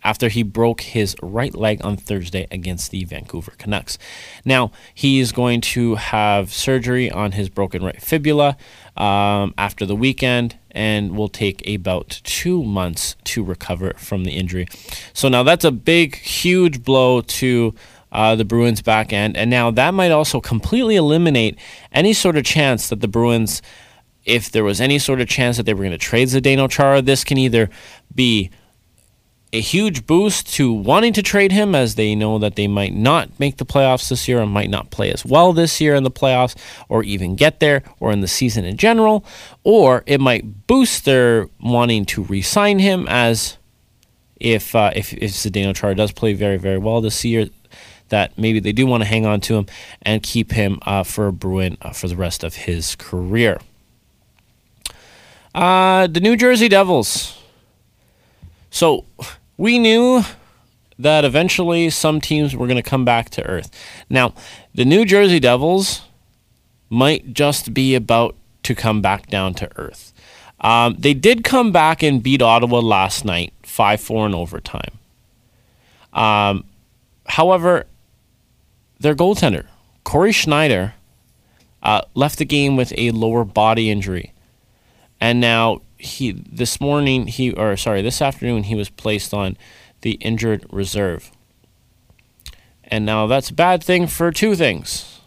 after 0.05 0.29
he 0.29 0.43
broke 0.43 0.83
his 0.83 1.17
right 1.23 1.55
leg 1.55 1.83
on 1.83 1.97
Thursday 1.97 2.47
against 2.51 2.91
the 2.91 3.05
Vancouver 3.05 3.53
Canucks. 3.57 3.97
Now, 4.45 4.71
he 4.95 5.19
is 5.19 5.33
going 5.33 5.63
to 5.63 5.95
have 5.95 6.53
surgery 6.53 7.11
on 7.11 7.33
his 7.33 7.49
broken 7.49 7.83
right 7.83 8.01
fibula 8.01 8.59
um, 8.99 9.55
after 9.57 9.87
the 9.87 9.97
weekend 9.97 10.59
and 10.75 11.17
will 11.17 11.29
take 11.29 11.67
about 11.69 12.21
two 12.25 12.63
months 12.63 13.17
to 13.25 13.43
recover 13.43 13.95
from 13.97 14.25
the 14.25 14.33
injury. 14.33 14.67
So, 15.13 15.29
now 15.29 15.43
that's 15.43 15.65
a 15.65 15.73
big, 15.73 16.17
huge 16.17 16.83
blow 16.83 17.21
to. 17.21 17.75
Uh, 18.13 18.37
the 18.37 18.45
Bruins 18.45 18.81
back 18.81 19.13
end. 19.13 19.37
And 19.37 19.51
now 19.51 19.73
that 19.73 19.93
might 19.93 20.13
also 20.13 20.41
completely 20.41 20.95
eliminate 20.95 21.59
any 21.91 22.13
sort 22.13 22.37
of 22.37 22.45
chance 22.45 22.89
that 22.91 23.01
the 23.01 23.09
Bruins 23.09 23.61
if 24.25 24.51
there 24.51 24.65
was 24.65 24.81
any 24.81 24.99
sort 24.99 25.21
of 25.21 25.29
chance 25.29 25.57
that 25.57 25.65
they 25.65 25.75
were 25.75 25.83
going 25.83 25.91
to 25.91 25.99
trade 25.99 26.29
Zdeno 26.29 26.71
Chara, 26.71 27.03
this 27.03 27.25
can 27.25 27.39
either 27.39 27.69
be 28.15 28.51
a 29.55 29.61
huge 29.61 30.05
boost 30.05 30.53
to 30.55 30.73
wanting 30.73 31.13
to 31.13 31.23
trade 31.23 31.53
him 31.53 31.77
as 31.77 31.95
they 31.95 32.17
know 32.17 32.41
that 32.41 32.57
they 32.57 32.67
might 32.67 32.93
not 32.93 33.31
make 33.39 33.59
the 33.59 33.65
playoffs 33.65 34.09
this 34.09 34.27
year 34.27 34.41
and 34.41 34.51
might 34.51 34.69
not 34.69 34.91
play 34.91 35.13
as 35.13 35.25
well 35.25 35.53
this 35.53 35.81
year 35.81 35.95
in 35.95 36.03
the 36.03 36.11
playoffs 36.11 36.57
or 36.89 37.05
even 37.05 37.37
get 37.37 37.61
there 37.61 37.85
or 38.01 38.11
in 38.11 38.21
the 38.21 38.27
season 38.27 38.65
in 38.65 38.77
general, 38.77 39.25
or 39.63 40.03
it 40.07 40.21
might 40.21 40.67
boost 40.67 41.05
their 41.05 41.49
wanting 41.61 42.05
to 42.05 42.25
re-sign 42.25 42.81
him 42.81 43.07
as 43.09 43.57
if 44.41 44.75
uh, 44.75 44.91
if 44.97 45.13
if 45.15 45.31
Zdeno 45.31 45.75
Chara 45.75 45.95
does 45.95 46.11
play 46.11 46.33
very 46.33 46.57
very 46.57 46.79
well 46.79 47.01
this 47.01 47.25
year, 47.25 47.49
that 48.09 48.37
maybe 48.37 48.59
they 48.59 48.73
do 48.73 48.87
want 48.87 49.05
to 49.05 49.09
hang 49.09 49.25
on 49.25 49.41
to 49.43 49.55
him 49.55 49.67
and 50.03 50.21
keep 50.21 50.51
him 50.51 50.81
uh, 50.83 51.05
for 51.05 51.29
a 51.29 51.33
Bruin 51.33 51.79
uh, 51.81 51.91
for 51.91 52.09
the 52.09 52.17
rest 52.17 52.43
of 52.43 52.57
his 52.57 52.97
career. 52.97 53.61
Uh, 55.55 56.09
the 56.09 56.19
New 56.19 56.37
Jersey 56.37 56.69
Devils. 56.69 57.39
So 58.71 59.05
we 59.57 59.79
knew 59.79 60.23
that 60.99 61.25
eventually 61.25 61.91
some 61.91 62.21
teams 62.21 62.55
were 62.55 62.67
going 62.67 62.83
to 62.83 62.89
come 62.89 63.05
back 63.05 63.31
to 63.31 63.45
earth. 63.47 63.71
Now, 64.09 64.35
the 64.75 64.85
New 64.85 65.05
Jersey 65.05 65.41
Devils 65.41 66.03
might 66.89 67.33
just 67.33 67.75
be 67.75 67.95
about 67.95 68.37
to 68.63 68.75
come 68.75 69.03
back 69.03 69.27
down 69.27 69.55
to 69.55 69.69
earth. 69.77 70.13
Um, 70.61 70.97
they 70.99 71.15
did 71.15 71.45
come 71.45 71.73
back 71.73 72.03
and 72.03 72.23
beat 72.23 72.41
Ottawa 72.41 72.79
last 72.79 73.25
night, 73.25 73.53
5 73.63 74.01
4 74.01 74.27
in 74.27 74.35
overtime. 74.35 74.99
Um, 76.13 76.65
however, 77.27 77.87
their 79.01 79.15
goaltender, 79.15 79.67
Cory 80.05 80.33
Schneider, 80.33 80.95
uh, 81.83 82.03
left 82.15 82.39
the 82.39 82.45
game 82.45 82.77
with 82.77 82.93
a 82.97 83.11
lower 83.11 83.45
body 83.45 83.91
injury 83.91 84.33
and 85.21 85.41
now 85.41 85.81
he 86.05 86.33
this 86.33 86.81
morning 86.81 87.27
he 87.27 87.53
or 87.53 87.77
sorry 87.77 88.03
this 88.03 88.23
afternoon 88.23 88.65
he 88.65 88.75
was 88.75 88.89
placed 88.89 89.35
on 89.35 89.57
the 90.03 90.13
injured 90.13 90.67
reserve. 90.71 91.31
And 92.85 93.07
now 93.07 93.27
that's 93.27 93.51
a 93.51 93.55
bad 93.55 93.83
thing 93.83 94.07
for 94.07 94.31
two 94.31 94.55
things. 94.55 95.21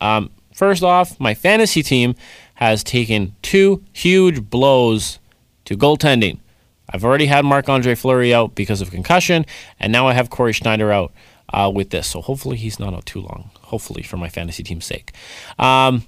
Um, 0.00 0.30
first 0.52 0.82
off, 0.82 1.20
my 1.20 1.34
fantasy 1.34 1.82
team 1.82 2.14
has 2.54 2.82
taken 2.82 3.36
two 3.42 3.84
huge 3.92 4.48
blows 4.48 5.18
to 5.66 5.76
goaltending. 5.76 6.40
I've 6.88 7.04
already 7.04 7.26
had 7.26 7.44
Marc 7.44 7.68
Andre 7.68 7.94
Fleury 7.94 8.34
out 8.34 8.54
because 8.54 8.80
of 8.80 8.90
concussion, 8.90 9.46
and 9.78 9.92
now 9.92 10.08
I 10.08 10.14
have 10.14 10.30
Cory 10.30 10.52
Schneider 10.52 10.92
out 10.92 11.12
uh, 11.52 11.70
with 11.72 11.90
this. 11.90 12.10
So 12.10 12.20
hopefully 12.20 12.56
he's 12.56 12.78
not 12.78 12.94
out 12.94 13.06
too 13.06 13.20
long. 13.20 13.50
Hopefully, 13.60 14.02
for 14.02 14.16
my 14.16 14.28
fantasy 14.28 14.62
team's 14.62 14.84
sake. 14.84 15.12
Um, 15.58 16.04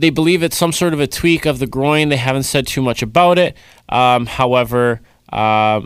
they 0.00 0.10
believe 0.10 0.42
it's 0.42 0.56
some 0.56 0.72
sort 0.72 0.94
of 0.94 1.00
a 1.00 1.06
tweak 1.06 1.44
of 1.46 1.58
the 1.58 1.66
groin. 1.66 2.08
They 2.08 2.16
haven't 2.16 2.44
said 2.44 2.66
too 2.66 2.80
much 2.80 3.02
about 3.02 3.38
it. 3.38 3.56
Um, 3.88 4.26
however, 4.26 5.00
uh, 5.30 5.82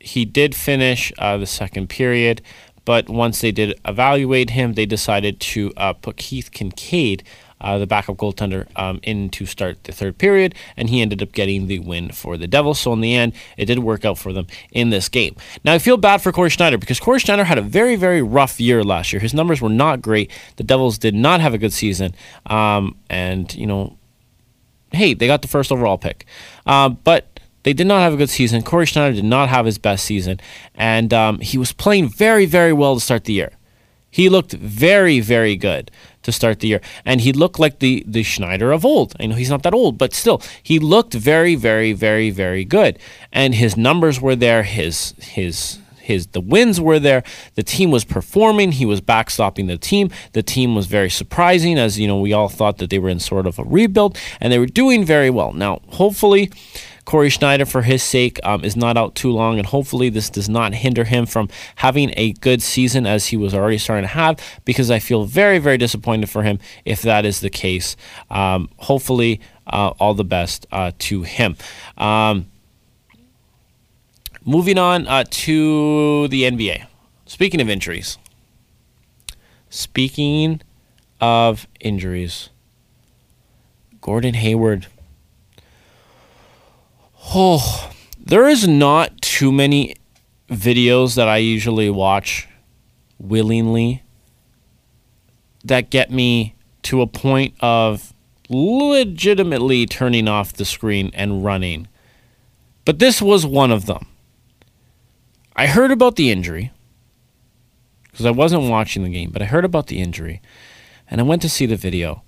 he 0.00 0.24
did 0.24 0.54
finish 0.54 1.12
uh, 1.18 1.36
the 1.36 1.46
second 1.46 1.88
period, 1.88 2.42
but 2.84 3.08
once 3.08 3.40
they 3.40 3.52
did 3.52 3.78
evaluate 3.84 4.50
him, 4.50 4.74
they 4.74 4.86
decided 4.86 5.38
to 5.40 5.72
uh, 5.76 5.92
put 5.92 6.16
Keith 6.16 6.50
Kinkaid 6.50 7.22
uh, 7.60 7.78
the 7.78 7.86
backup 7.86 8.16
goaltender, 8.16 8.66
um, 8.76 9.00
in 9.02 9.30
to 9.30 9.46
start 9.46 9.82
the 9.84 9.92
third 9.92 10.18
period, 10.18 10.54
and 10.76 10.90
he 10.90 11.00
ended 11.00 11.22
up 11.22 11.32
getting 11.32 11.66
the 11.66 11.78
win 11.78 12.10
for 12.10 12.36
the 12.36 12.46
Devils. 12.46 12.80
So 12.80 12.92
in 12.92 13.00
the 13.00 13.14
end, 13.14 13.32
it 13.56 13.66
did 13.66 13.80
work 13.80 14.04
out 14.04 14.18
for 14.18 14.32
them 14.32 14.46
in 14.72 14.90
this 14.90 15.08
game. 15.08 15.36
Now 15.64 15.74
I 15.74 15.78
feel 15.78 15.96
bad 15.96 16.22
for 16.22 16.32
Cory 16.32 16.50
Schneider 16.50 16.78
because 16.78 17.00
Cory 17.00 17.18
Schneider 17.18 17.44
had 17.44 17.58
a 17.58 17.62
very 17.62 17.96
very 17.96 18.22
rough 18.22 18.60
year 18.60 18.82
last 18.82 19.12
year. 19.12 19.20
His 19.20 19.34
numbers 19.34 19.60
were 19.60 19.68
not 19.68 20.00
great. 20.02 20.30
The 20.56 20.64
Devils 20.64 20.98
did 20.98 21.14
not 21.14 21.40
have 21.40 21.54
a 21.54 21.58
good 21.58 21.72
season, 21.72 22.14
um, 22.46 22.96
and 23.08 23.54
you 23.54 23.66
know, 23.66 23.96
hey, 24.92 25.14
they 25.14 25.26
got 25.26 25.42
the 25.42 25.48
first 25.48 25.70
overall 25.70 25.98
pick, 25.98 26.26
uh, 26.66 26.88
but 26.88 27.40
they 27.62 27.72
did 27.72 27.86
not 27.86 28.00
have 28.00 28.14
a 28.14 28.16
good 28.16 28.30
season. 28.30 28.62
Cory 28.62 28.86
Schneider 28.86 29.14
did 29.14 29.24
not 29.24 29.48
have 29.48 29.66
his 29.66 29.78
best 29.78 30.04
season, 30.04 30.40
and 30.74 31.12
um, 31.12 31.40
he 31.40 31.58
was 31.58 31.72
playing 31.72 32.08
very, 32.08 32.46
very 32.46 32.72
well 32.72 32.94
to 32.94 33.00
start 33.00 33.24
the 33.24 33.34
year. 33.34 33.52
He 34.10 34.28
looked 34.28 34.52
very, 34.52 35.20
very 35.20 35.56
good 35.56 35.90
to 36.22 36.32
start 36.32 36.60
the 36.60 36.68
year, 36.68 36.80
and 37.04 37.20
he 37.20 37.32
looked 37.32 37.58
like 37.58 37.78
the 37.78 38.04
the 38.06 38.22
Schneider 38.22 38.72
of 38.72 38.84
old. 38.84 39.14
I 39.20 39.26
know 39.26 39.36
he's 39.36 39.50
not 39.50 39.62
that 39.62 39.74
old, 39.74 39.98
but 39.98 40.14
still, 40.14 40.42
he 40.62 40.78
looked 40.78 41.14
very, 41.14 41.54
very, 41.54 41.92
very, 41.92 42.30
very 42.30 42.64
good, 42.64 42.98
and 43.32 43.54
his 43.54 43.76
numbers 43.76 44.20
were 44.20 44.36
there. 44.36 44.62
His 44.62 45.14
his 45.18 45.78
his 46.00 46.28
the 46.28 46.40
wins 46.40 46.80
were 46.80 46.98
there. 46.98 47.22
The 47.54 47.62
team 47.62 47.90
was 47.90 48.04
performing. 48.04 48.72
He 48.72 48.86
was 48.86 49.00
backstopping 49.00 49.68
the 49.68 49.78
team. 49.78 50.10
The 50.32 50.42
team 50.42 50.74
was 50.74 50.86
very 50.86 51.10
surprising, 51.10 51.78
as 51.78 51.98
you 51.98 52.08
know, 52.08 52.18
we 52.18 52.32
all 52.32 52.48
thought 52.48 52.78
that 52.78 52.90
they 52.90 52.98
were 52.98 53.08
in 53.08 53.20
sort 53.20 53.46
of 53.46 53.58
a 53.58 53.64
rebuild, 53.64 54.18
and 54.40 54.52
they 54.52 54.58
were 54.58 54.66
doing 54.66 55.04
very 55.04 55.30
well. 55.30 55.52
Now, 55.52 55.80
hopefully 55.88 56.50
Cory 57.04 57.30
Schneider, 57.30 57.66
for 57.66 57.82
his 57.82 58.02
sake, 58.02 58.38
um, 58.44 58.64
is 58.64 58.76
not 58.76 58.96
out 58.96 59.14
too 59.14 59.30
long, 59.30 59.58
and 59.58 59.66
hopefully 59.66 60.10
this 60.10 60.30
does 60.30 60.48
not 60.48 60.74
hinder 60.74 61.04
him 61.04 61.26
from 61.26 61.48
having 61.76 62.12
a 62.16 62.32
good 62.34 62.62
season 62.62 63.06
as 63.06 63.28
he 63.28 63.36
was 63.36 63.54
already 63.54 63.78
starting 63.78 64.04
to 64.04 64.08
have. 64.08 64.40
Because 64.64 64.90
I 64.90 64.98
feel 64.98 65.24
very, 65.24 65.58
very 65.58 65.78
disappointed 65.78 66.28
for 66.28 66.42
him 66.42 66.58
if 66.84 67.02
that 67.02 67.24
is 67.24 67.40
the 67.40 67.50
case. 67.50 67.96
Um, 68.30 68.68
hopefully, 68.78 69.40
uh, 69.66 69.92
all 69.98 70.14
the 70.14 70.24
best 70.24 70.66
uh, 70.72 70.92
to 70.98 71.22
him. 71.22 71.56
Um, 71.96 72.46
moving 74.44 74.78
on 74.78 75.06
uh, 75.06 75.24
to 75.30 76.28
the 76.28 76.42
NBA. 76.42 76.86
Speaking 77.26 77.60
of 77.60 77.70
injuries. 77.70 78.18
Speaking 79.68 80.60
of 81.20 81.68
injuries, 81.78 82.50
Gordon 84.00 84.34
Hayward 84.34 84.88
Oh, 87.32 87.92
there 88.18 88.48
is 88.48 88.66
not 88.66 89.22
too 89.22 89.52
many 89.52 89.94
videos 90.48 91.14
that 91.14 91.28
I 91.28 91.36
usually 91.36 91.88
watch 91.88 92.48
willingly 93.20 94.02
that 95.62 95.90
get 95.90 96.10
me 96.10 96.56
to 96.82 97.02
a 97.02 97.06
point 97.06 97.54
of 97.60 98.12
legitimately 98.48 99.86
turning 99.86 100.26
off 100.26 100.54
the 100.54 100.64
screen 100.64 101.12
and 101.14 101.44
running. 101.44 101.86
But 102.84 102.98
this 102.98 103.22
was 103.22 103.46
one 103.46 103.70
of 103.70 103.86
them. 103.86 104.06
I 105.54 105.68
heard 105.68 105.92
about 105.92 106.16
the 106.16 106.32
injury 106.32 106.72
because 108.10 108.26
I 108.26 108.32
wasn't 108.32 108.68
watching 108.68 109.04
the 109.04 109.08
game, 109.08 109.30
but 109.30 109.40
I 109.40 109.44
heard 109.44 109.64
about 109.64 109.86
the 109.86 110.00
injury 110.00 110.42
and 111.08 111.20
I 111.20 111.24
went 111.24 111.42
to 111.42 111.48
see 111.48 111.66
the 111.66 111.76
video 111.76 112.24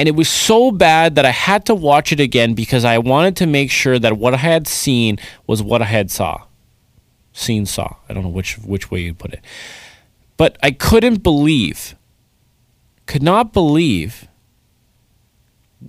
and 0.00 0.08
it 0.08 0.16
was 0.16 0.30
so 0.30 0.70
bad 0.70 1.16
that 1.16 1.26
I 1.26 1.30
had 1.30 1.66
to 1.66 1.74
watch 1.74 2.10
it 2.10 2.20
again 2.20 2.54
because 2.54 2.86
I 2.86 2.96
wanted 2.96 3.36
to 3.36 3.46
make 3.46 3.70
sure 3.70 3.98
that 3.98 4.16
what 4.16 4.32
I 4.32 4.38
had 4.38 4.66
seen 4.66 5.18
was 5.46 5.62
what 5.62 5.82
I 5.82 5.84
had 5.84 6.10
saw. 6.10 6.44
Seen 7.34 7.66
saw. 7.66 7.96
I 8.08 8.14
don't 8.14 8.22
know 8.22 8.30
which 8.30 8.56
which 8.56 8.90
way 8.90 9.00
you 9.00 9.12
put 9.12 9.34
it. 9.34 9.44
But 10.38 10.56
I 10.62 10.70
couldn't 10.70 11.22
believe 11.22 11.96
could 13.04 13.22
not 13.22 13.52
believe 13.52 14.26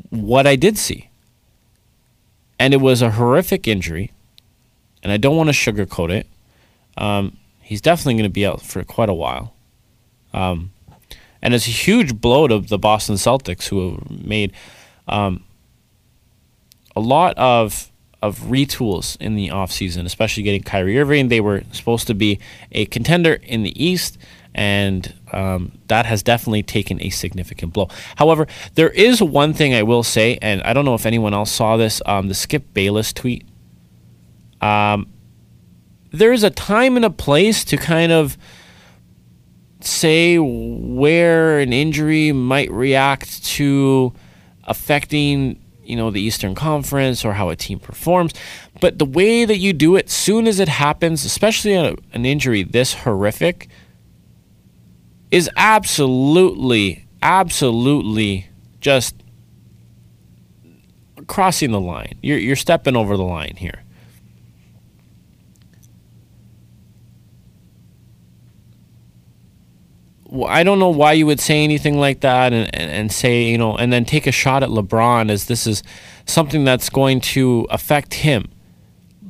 what 0.10 0.45
I 0.45 0.58
did 0.58 0.78
see. 0.78 1.10
And 2.60 2.74
it 2.74 2.82
was 2.82 3.02
a 3.02 3.12
horrific 3.12 3.65
injury. 3.65 4.12
And 5.02 5.13
I 5.13 5.15
don't 5.15 5.38
want 5.38 5.47
to 5.47 5.54
sugarcoat 5.54 6.12
it. 6.12 6.28
Um, 6.97 7.38
he's 7.62 7.80
definitely 7.80 8.15
going 8.15 8.24
to 8.24 8.30
be 8.30 8.45
out 8.45 8.62
for 8.62 8.84
quite 8.84 9.08
a 9.08 9.13
while. 9.13 9.54
Um, 10.34 10.74
and 11.41 11.54
it's 11.54 11.67
a 11.67 11.71
huge 11.71 12.19
blow 12.19 12.47
to 12.47 12.60
the 12.60 12.77
Boston 12.77 13.15
Celtics, 13.15 13.67
who 13.67 13.91
have 13.91 14.25
made 14.25 14.54
um, 15.08 15.43
a 16.95 16.99
lot 16.99 17.38
of 17.38 17.91
of 18.21 18.39
retools 18.41 19.19
in 19.19 19.36
the 19.36 19.47
offseason, 19.47 20.06
especially 20.06 20.43
getting 20.43 20.62
Kyrie 20.62 20.99
Irving. 20.99 21.30
They 21.30 21.41
were 21.41 21.63
supposed 21.71 22.06
to 22.08 22.13
be 22.13 22.39
a 22.71 22.86
contender 22.86 23.34
in 23.34 23.63
the 23.63 23.84
East, 23.84 24.17
and 24.54 25.13
um, 25.32 25.71
that 25.88 26.06
has 26.06 26.21
definitely 26.21 26.62
taken 26.62 27.01
a 27.01 27.10
significant 27.10 27.73
blow. 27.73 27.88
However, 28.17 28.47
there 28.75 28.89
is 28.89 29.23
one 29.23 29.54
thing 29.54 29.73
I 29.73 29.84
will 29.84 30.04
say, 30.04 30.38
and 30.41 30.62
I 30.62 30.73
don't 30.73 30.86
know 30.86 30.93
if 30.93 31.06
anyone 31.06 31.34
else 31.34 31.51
saw 31.51 31.77
this 31.77 32.01
um, 32.06 32.27
the 32.27 32.36
Skip 32.36 32.73
Bayless 32.73 33.12
tweet. 33.12 33.45
Um, 34.62 35.08
there's 36.12 36.43
a 36.43 36.51
time 36.51 36.95
and 36.97 37.06
a 37.06 37.10
place 37.10 37.63
to 37.65 37.77
kind 37.77 38.12
of 38.12 38.38
say 39.84 40.38
where 40.38 41.60
an 41.60 41.74
injury 41.74 42.32
might 42.32 42.72
react 42.72 43.44
to 43.46 44.13
affecting 44.65 45.62
you 45.84 45.96
know 45.96 46.12
the 46.12 46.22
Eastern 46.22 46.56
Conference 46.56 47.26
or 47.26 47.34
how 47.34 47.50
a 47.50 47.56
team 47.56 47.80
performs, 47.80 48.34
but 48.80 49.00
the 49.00 49.06
way 49.06 49.46
that 49.46 49.58
you 49.58 49.74
do 49.74 49.96
it, 49.96 50.10
soon 50.10 50.48
as 50.48 50.60
it 50.60 50.67
happens, 50.67 51.26
especially 51.26 51.74
a, 51.74 51.96
an 52.13 52.26
injury 52.26 52.63
this 52.63 52.94
horrific, 52.94 53.67
is 55.32 55.50
absolutely, 55.58 57.08
absolutely 57.22 58.48
just 58.80 59.15
crossing 61.28 61.72
the 61.72 61.80
line. 61.80 62.17
You're 62.22 62.38
you're 62.38 62.56
stepping 62.56 62.96
over 62.96 63.17
the 63.17 63.24
line 63.24 63.56
here. 63.58 63.84
I 70.45 70.63
don't 70.63 70.80
know 70.80 70.89
why 70.89 71.13
you 71.13 71.25
would 71.25 71.39
say 71.39 71.63
anything 71.63 71.97
like 71.97 72.21
that 72.21 72.54
and, 72.54 72.73
and, 72.75 72.91
and, 72.91 73.12
say, 73.12 73.43
you 73.43 73.58
know, 73.58 73.75
and 73.75 73.91
then 73.91 74.06
take 74.06 74.27
a 74.27 74.32
shot 74.32 74.63
at 74.63 74.69
LeBron 74.69 75.30
as 75.30 75.45
this 75.45 75.67
is 75.67 75.84
something 76.25 76.63
that's 76.63 76.89
going 76.89 77.21
to 77.21 77.67
affect 77.69 78.15
him. 78.15 78.49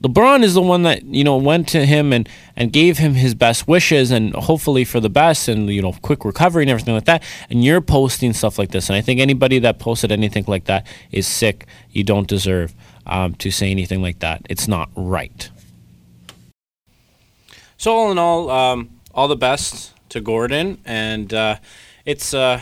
LeBron 0.02 0.42
is 0.44 0.56
the 0.56 0.62
one 0.62 0.82
that, 0.84 1.04
you 1.04 1.24
know, 1.24 1.38
went 1.38 1.68
to 1.70 1.86
him 1.86 2.12
and, 2.12 2.28
and 2.56 2.74
gave 2.74 2.98
him 2.98 3.14
his 3.14 3.36
best 3.36 3.68
wishes 3.68 4.10
and 4.10 4.34
hopefully 4.34 4.84
for 4.84 5.00
the 5.00 5.10
best 5.10 5.48
and, 5.48 5.70
you 5.70 5.82
know, 5.82 5.94
quick 6.02 6.26
recovery 6.26 6.64
and 6.64 6.72
everything 6.72 6.96
like 6.96 7.06
that. 7.06 7.22
And 7.52 7.64
you're 7.64 7.82
posting 7.82 8.34
stuff 8.34 8.58
like 8.58 8.72
this. 8.72 8.90
And 8.90 8.96
I 8.96 9.02
think 9.02 9.20
anybody 9.20 9.60
that 9.60 9.78
posted 9.78 10.12
anything 10.12 10.46
like 10.48 10.66
that 10.66 10.88
is 11.12 11.28
sick. 11.28 11.68
You 11.92 12.04
don't 12.04 12.28
deserve 12.28 12.74
um, 13.06 13.36
to 13.36 13.52
say 13.52 13.70
anything 13.70 14.02
like 14.02 14.20
that. 14.20 14.42
It's 14.50 14.68
not 14.68 14.90
right. 14.96 15.52
So, 17.78 17.96
all 17.96 18.12
in 18.12 18.18
all, 18.18 18.50
um, 18.50 18.90
all 19.14 19.28
the 19.28 19.36
best 19.36 19.94
to 20.12 20.22
Gordon, 20.22 20.80
and 20.86 21.34
uh, 21.34 21.58
it's 22.06 22.34
uh, 22.34 22.62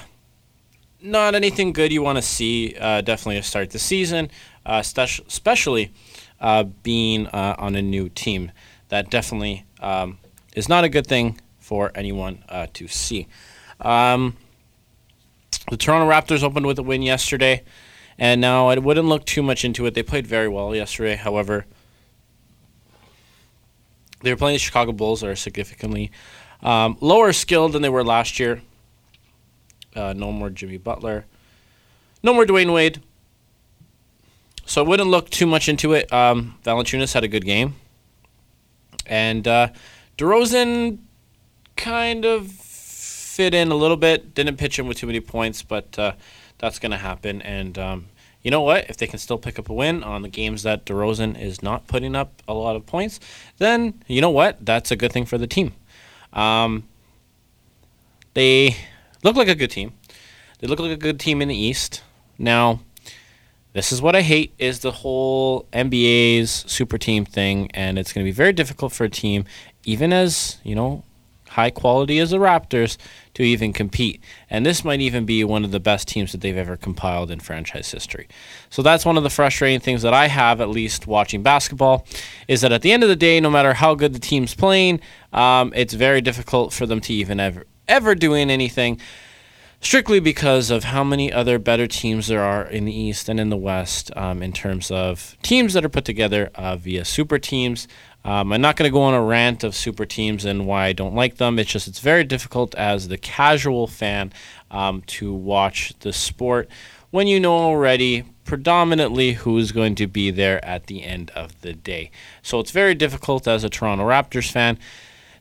not 1.02 1.36
anything 1.36 1.74
good 1.74 1.92
you 1.92 2.02
want 2.02 2.18
to 2.18 2.22
see. 2.22 2.76
Uh, 2.80 3.02
definitely 3.02 3.42
to 3.42 3.44
start 3.44 3.72
the 3.72 3.80
season, 3.80 4.30
uh, 4.66 4.82
especially 4.84 5.92
uh, 6.40 6.64
being 6.64 7.28
on 7.28 7.76
a 7.76 7.82
new 7.82 8.10
team. 8.10 8.52
That 8.90 9.10
definitely 9.10 9.66
um, 9.82 10.18
is 10.56 10.70
not 10.70 10.84
a 10.84 10.90
good 10.90 11.06
thing 11.06 11.40
for 11.60 11.92
anyone 11.94 12.44
to 12.74 12.88
see. 12.88 13.28
Um, 13.80 14.36
the 15.70 15.78
Toronto 15.78 16.10
Raptors 16.10 16.44
opened 16.44 16.66
with 16.66 16.80
a 16.80 16.84
win 16.84 17.02
yesterday, 17.02 17.64
and 18.18 18.42
now 18.42 18.70
I 18.70 18.78
wouldn't 18.78 19.08
look 19.08 19.26
too 19.26 19.44
much 19.44 19.64
into 19.64 19.86
it. 19.86 19.94
They 19.94 20.04
played 20.04 20.26
very 20.26 20.48
well 20.48 20.76
yesterday. 20.76 21.16
However, 21.16 21.66
they 24.22 24.32
were 24.32 24.38
playing 24.38 24.56
the 24.56 24.60
Chicago 24.60 24.92
Bulls, 24.92 25.24
are 25.24 25.36
significantly 25.36 26.12
um, 26.62 26.98
lower 27.00 27.34
skilled 27.34 27.74
than 27.74 27.82
they 27.82 27.90
were 27.90 28.04
last 28.04 28.40
year. 28.40 28.62
Uh, 29.96 30.14
no 30.14 30.32
more 30.32 30.50
Jimmy 30.50 30.78
Butler. 30.78 31.26
No 32.22 32.34
more 32.34 32.46
Dwyane 32.46 32.74
Wade. 32.74 33.02
So 34.66 34.84
I 34.84 34.88
wouldn't 34.88 35.10
look 35.10 35.30
too 35.30 35.48
much 35.48 35.68
into 35.68 35.94
it. 35.94 36.12
Um, 36.14 36.56
Valanciunas 36.64 37.14
had 37.14 37.24
a 37.24 37.28
good 37.28 37.46
game. 37.46 37.76
And 39.06 39.48
uh, 39.48 39.70
DeRozan 40.18 41.00
kind 41.76 42.26
of 42.26 42.52
fit 42.52 43.54
in 43.54 43.72
a 43.72 43.76
little 43.76 43.98
bit. 43.98 44.36
Didn't 44.36 44.58
pitch 44.58 44.78
him 44.78 44.88
with 44.88 44.98
too 44.98 45.08
many 45.08 45.22
points, 45.22 45.64
but 45.64 45.98
uh, 45.98 46.14
that's 46.60 46.78
going 46.78 46.92
to 46.92 46.98
happen. 46.98 47.42
And 47.42 47.80
um, 47.80 48.06
you 48.44 48.52
know 48.52 48.62
what? 48.62 48.90
If 48.90 48.98
they 48.98 49.08
can 49.08 49.18
still 49.18 49.38
pick 49.38 49.58
up 49.58 49.70
a 49.70 49.74
win 49.74 50.04
on 50.04 50.22
the 50.22 50.30
games 50.30 50.64
that 50.64 50.86
DeRozan 50.86 51.40
is 51.42 51.64
not 51.64 51.88
putting 51.88 52.16
up 52.16 52.44
a 52.48 52.54
lot 52.54 52.76
of 52.76 52.86
points, 52.86 53.20
then 53.58 54.04
you 54.08 54.22
know 54.22 54.30
what? 54.30 54.64
That's 54.64 54.92
a 54.92 54.96
good 54.96 55.12
thing 55.12 55.26
for 55.26 55.38
the 55.38 55.48
team. 55.48 55.74
Um, 56.34 56.88
they 58.34 58.76
look 59.24 59.36
like 59.36 59.48
a 59.48 59.56
good 59.56 59.72
team. 59.72 59.94
They 60.60 60.68
look 60.68 60.80
like 60.80 60.92
a 60.92 60.98
good 60.98 61.20
team 61.20 61.42
in 61.42 61.48
the 61.48 61.56
East. 61.56 62.04
Now, 62.38 62.82
this 63.74 63.92
is 63.92 64.02
what 64.02 64.16
I 64.16 64.22
hate 64.22 64.54
is 64.58 64.80
the 64.80 64.92
whole 64.92 65.66
NBA's 65.72 66.66
super 66.68 66.98
team 66.98 67.26
thing, 67.26 67.70
and 67.74 68.00
it's 68.00 68.14
going 68.14 68.24
to 68.24 68.28
be 68.28 68.36
very 68.36 68.54
difficult 68.54 68.92
for 68.92 69.04
a 69.04 69.10
team, 69.10 69.46
even 69.84 70.12
as 70.12 70.58
you 70.64 70.76
know 70.76 71.04
high 71.50 71.70
quality 71.70 72.20
as 72.20 72.30
the 72.32 72.38
Raptors 72.38 72.98
to 73.34 73.44
even 73.44 73.74
compete. 73.74 74.22
And 74.50 74.66
this 74.66 74.84
might 74.84 75.02
even 75.02 75.26
be 75.26 75.44
one 75.44 75.66
of 75.66 75.72
the 75.72 75.80
best 75.80 76.08
teams 76.08 76.32
that 76.32 76.42
they've 76.42 76.58
ever 76.58 76.78
compiled 76.78 77.32
in 77.32 77.40
franchise 77.40 77.92
history. 77.92 78.28
So 78.70 78.82
that's 78.82 79.06
one 79.06 79.18
of 79.18 79.24
the 79.24 79.30
frustrating 79.30 79.80
things 79.80 80.02
that 80.02 80.14
I 80.14 80.28
have, 80.28 80.62
at 80.62 80.70
least 80.70 81.08
watching 81.08 81.44
basketball, 81.44 82.06
is 82.48 82.62
that 82.62 82.72
at 82.72 82.82
the 82.82 82.92
end 82.92 83.04
of 83.04 83.10
the 83.10 83.16
day, 83.16 83.40
no 83.40 83.50
matter 83.50 83.74
how 83.74 83.96
good 83.96 84.14
the 84.14 84.20
team's 84.20 84.56
playing, 84.56 85.02
um, 85.34 85.74
it's 85.76 85.94
very 85.94 86.22
difficult 86.22 86.74
for 86.74 86.86
them 86.86 87.02
to 87.02 87.14
even 87.14 87.40
ever 87.40 87.66
ever 87.88 88.14
doing 88.14 88.52
anything. 88.52 89.00
strictly 89.82 90.20
because 90.20 90.70
of 90.70 90.84
how 90.84 91.04
many 91.04 91.32
other 91.32 91.58
better 91.58 91.88
teams 91.88 92.28
there 92.28 92.44
are 92.44 92.66
in 92.66 92.86
the 92.86 92.94
East 92.94 93.30
and 93.30 93.40
in 93.40 93.50
the 93.50 93.58
West 93.58 94.12
um, 94.18 94.44
in 94.44 94.52
terms 94.52 94.92
of 94.92 95.38
teams 95.42 95.74
that 95.74 95.86
are 95.86 95.90
put 95.90 96.06
together 96.06 96.52
uh, 96.56 96.76
via 96.76 97.06
super 97.06 97.40
teams. 97.40 97.88
Um, 98.26 98.52
I'm 98.52 98.62
not 98.62 98.76
going 98.76 98.90
to 98.90 98.94
go 98.94 99.02
on 99.02 99.14
a 99.14 99.24
rant 99.24 99.64
of 99.64 99.76
super 99.76 100.06
teams 100.06 100.46
and 100.46 100.68
why 100.68 100.86
I 100.86 100.94
don't 100.94 101.16
like 101.16 101.38
them. 101.38 101.58
It's 101.58 101.72
just 101.72 101.88
it's 101.88 102.00
very 102.00 102.24
difficult 102.24 102.76
as 102.76 103.08
the 103.08 103.18
casual 103.18 103.88
fan 103.88 104.34
um, 104.70 105.02
to 105.08 105.34
watch 105.34 105.94
the 106.00 106.12
sport 106.12 106.70
when 107.12 107.28
you 107.28 107.40
know 107.40 107.58
already 107.58 108.26
predominantly 108.44 109.34
who's 109.34 109.72
going 109.72 109.96
to 109.96 110.08
be 110.08 110.32
there 110.32 110.64
at 110.66 110.88
the 110.88 111.04
end 111.04 111.32
of 111.36 111.62
the 111.62 111.74
day. 111.74 112.12
So 112.42 112.60
it's 112.60 112.72
very 112.72 112.96
difficult 112.96 113.48
as 113.48 113.64
a 113.64 113.70
Toronto 113.70 114.06
Raptors 114.08 114.52
fan 114.52 114.78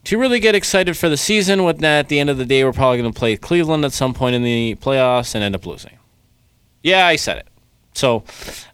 to 0.05 0.19
really 0.19 0.41
get 0.41 0.55
excited 0.55 0.97
for 0.97 1.09
the 1.09 1.17
season 1.17 1.64
when 1.64 1.83
at 1.85 2.09
the 2.09 2.21
end 2.21 2.31
of 2.31 2.38
the 2.38 2.45
day 2.45 2.64
we're 2.64 2.73
probably 2.73 2.99
going 2.99 3.12
to 3.12 3.19
play 3.19 3.37
Cleveland 3.37 3.85
at 3.85 3.93
some 3.93 4.14
point 4.14 4.35
in 4.35 4.43
the 4.43 4.77
playoffs 4.77 5.35
and 5.35 5.43
end 5.43 5.55
up 5.55 5.67
losing. 5.67 5.99
Yeah, 6.83 7.07
I 7.07 7.17
said 7.17 7.38
it. 7.38 7.49
So 7.95 8.25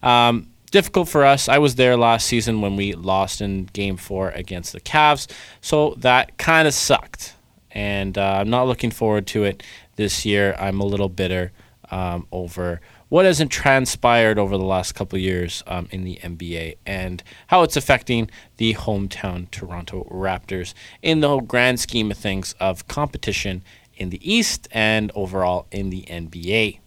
um, 0.02 0.48
difficult 0.74 1.08
for 1.08 1.24
us. 1.24 1.48
I 1.48 1.58
was 1.58 1.76
there 1.76 1.96
last 1.96 2.26
season 2.26 2.60
when 2.60 2.74
we 2.74 2.94
lost 2.94 3.40
in 3.40 3.66
Game 3.66 3.96
Four 3.96 4.30
against 4.30 4.72
the 4.72 4.80
Cavs, 4.80 5.30
so 5.60 5.94
that 5.98 6.36
kind 6.36 6.66
of 6.66 6.74
sucked. 6.74 7.36
And 7.70 8.18
uh, 8.18 8.38
I'm 8.40 8.50
not 8.50 8.66
looking 8.66 8.90
forward 8.90 9.28
to 9.28 9.44
it 9.44 9.62
this 9.94 10.26
year. 10.26 10.56
I'm 10.58 10.80
a 10.80 10.84
little 10.84 11.08
bitter 11.08 11.52
um, 11.92 12.26
over 12.32 12.80
what 13.08 13.24
hasn't 13.24 13.52
transpired 13.52 14.36
over 14.36 14.58
the 14.58 14.64
last 14.64 14.96
couple 14.96 15.16
years 15.16 15.62
um, 15.68 15.86
in 15.92 16.02
the 16.02 16.18
NBA 16.24 16.78
and 16.84 17.22
how 17.46 17.62
it's 17.62 17.76
affecting 17.76 18.28
the 18.56 18.74
hometown 18.74 19.48
Toronto 19.52 20.08
Raptors 20.10 20.74
in 21.02 21.20
the 21.20 21.28
whole 21.28 21.40
grand 21.40 21.78
scheme 21.78 22.10
of 22.10 22.18
things 22.18 22.56
of 22.58 22.88
competition 22.88 23.62
in 23.94 24.10
the 24.10 24.18
East 24.28 24.66
and 24.72 25.12
overall 25.14 25.68
in 25.70 25.90
the 25.90 26.02
NBA. 26.10 26.80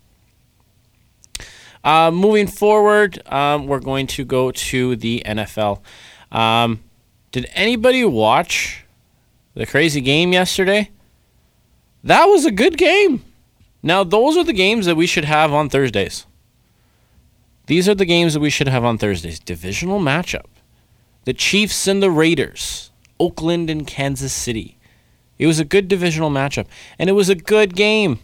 Uh, 1.87 2.11
moving 2.11 2.47
forward, 2.47 3.25
um, 3.31 3.65
we're 3.65 3.79
going 3.79 4.05
to 4.05 4.25
go 4.25 4.51
to 4.51 4.97
the 4.97 5.23
NFL. 5.25 5.79
Um, 6.33 6.83
did 7.31 7.49
anybody 7.53 8.03
watch 8.03 8.83
the 9.53 9.65
crazy 9.65 10.01
game 10.01 10.33
yesterday? 10.33 10.91
That 12.03 12.25
was 12.25 12.43
a 12.43 12.51
good 12.51 12.77
game. 12.77 13.23
Now, 13.81 14.03
those 14.03 14.35
are 14.35 14.43
the 14.43 14.51
games 14.51 14.85
that 14.85 14.97
we 14.97 15.07
should 15.07 15.23
have 15.23 15.53
on 15.53 15.69
Thursdays. 15.69 16.25
These 17.67 17.87
are 17.87 17.95
the 17.95 18.03
games 18.03 18.33
that 18.33 18.41
we 18.41 18.49
should 18.49 18.67
have 18.67 18.83
on 18.83 18.97
Thursdays. 18.97 19.39
Divisional 19.39 20.01
matchup. 20.01 20.47
The 21.23 21.33
Chiefs 21.33 21.87
and 21.87 22.03
the 22.03 22.11
Raiders. 22.11 22.91
Oakland 23.17 23.69
and 23.69 23.87
Kansas 23.87 24.33
City. 24.33 24.77
It 25.39 25.47
was 25.47 25.57
a 25.57 25.63
good 25.63 25.87
divisional 25.87 26.31
matchup. 26.31 26.67
And 26.99 27.09
it 27.09 27.13
was 27.13 27.29
a 27.29 27.35
good 27.35 27.77
game. 27.77 28.19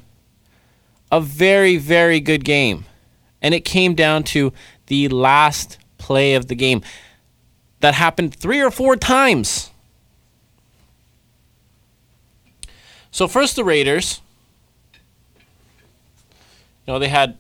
A 1.14 1.22
very, 1.22 1.78
very 1.78 2.20
good 2.20 2.44
game. 2.44 2.84
And 3.44 3.54
it 3.54 3.66
came 3.66 3.94
down 3.94 4.24
to 4.24 4.52
the 4.88 5.08
last 5.10 5.78
play 6.00 6.34
of 6.34 6.48
the 6.48 6.56
game. 6.56 6.82
That 7.82 7.94
happened 7.94 8.34
three 8.34 8.62
or 8.62 8.72
four 8.72 8.96
times. 8.96 9.70
So, 13.12 13.28
first, 13.28 13.56
the 13.56 13.64
Raiders 13.64 14.22
you 16.86 16.94
know, 16.94 17.00
they 17.00 17.10
had 17.10 17.38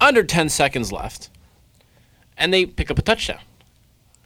under 0.00 0.22
10 0.22 0.48
seconds 0.48 0.92
left, 0.92 1.30
and 2.36 2.52
they 2.52 2.66
pick 2.66 2.90
up 2.90 2.98
a 2.98 3.02
touchdown 3.02 3.40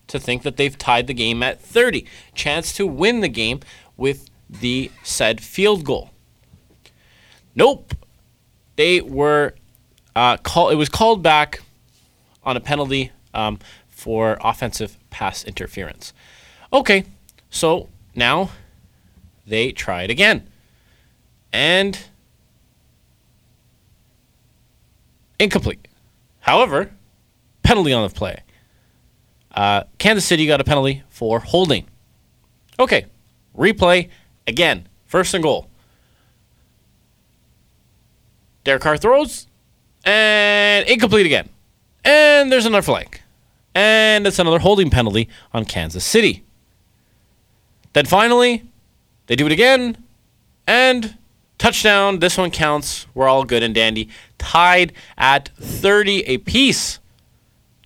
to 0.08 0.18
think 0.18 0.42
that 0.42 0.56
they've 0.56 0.76
tied 0.76 1.06
the 1.06 1.14
game 1.14 1.42
at 1.42 1.60
30. 1.60 2.06
Chance 2.34 2.74
to 2.74 2.86
win 2.86 3.20
the 3.20 3.28
game 3.28 3.60
with 3.96 4.30
the 4.48 4.90
said 5.02 5.40
field 5.40 5.84
goal. 5.84 6.10
Nope. 7.54 7.94
They 8.76 9.00
were 9.00 9.54
uh, 10.16 10.38
call. 10.38 10.70
It 10.70 10.74
was 10.74 10.88
called 10.88 11.22
back 11.22 11.60
on 12.42 12.56
a 12.56 12.60
penalty 12.60 13.12
um, 13.34 13.60
for 13.86 14.38
offensive 14.40 14.96
pass 15.10 15.44
interference. 15.44 16.12
Okay, 16.72 17.04
so 17.50 17.88
now 18.16 18.50
they 19.46 19.70
try 19.70 20.02
it 20.02 20.10
again, 20.10 20.48
and 21.52 22.06
incomplete. 25.38 25.86
However, 26.40 26.90
penalty 27.62 27.92
on 27.92 28.08
the 28.08 28.14
play. 28.14 28.42
Uh, 29.54 29.84
Kansas 29.98 30.24
City 30.24 30.46
got 30.46 30.60
a 30.60 30.64
penalty 30.64 31.02
for 31.08 31.40
holding. 31.40 31.86
Okay, 32.78 33.06
replay 33.56 34.08
again. 34.46 34.88
First 35.06 35.34
and 35.34 35.42
goal. 35.42 35.68
Derek 38.64 38.82
Carr 38.82 38.96
throws 38.96 39.46
and 40.06 40.88
incomplete 40.88 41.26
again. 41.26 41.48
And 42.04 42.50
there's 42.50 42.64
another 42.64 42.82
flag. 42.82 43.20
And 43.74 44.26
it's 44.26 44.38
another 44.38 44.60
holding 44.60 44.88
penalty 44.88 45.28
on 45.52 45.66
Kansas 45.66 46.04
City. 46.04 46.44
Then 47.92 48.06
finally, 48.06 48.64
they 49.26 49.36
do 49.36 49.44
it 49.44 49.52
again 49.52 49.98
and 50.66 51.18
Touchdown. 51.58 52.18
This 52.18 52.38
one 52.38 52.50
counts. 52.50 53.06
We're 53.14 53.28
all 53.28 53.44
good 53.44 53.62
and 53.62 53.74
dandy. 53.74 54.08
Tied 54.38 54.92
at 55.16 55.48
30 55.58 56.34
apiece. 56.34 57.00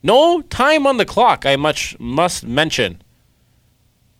No 0.02 0.42
time 0.42 0.86
on 0.86 0.96
the 0.96 1.04
clock, 1.04 1.44
I 1.46 1.56
much 1.56 1.98
must 1.98 2.44
mention 2.44 3.02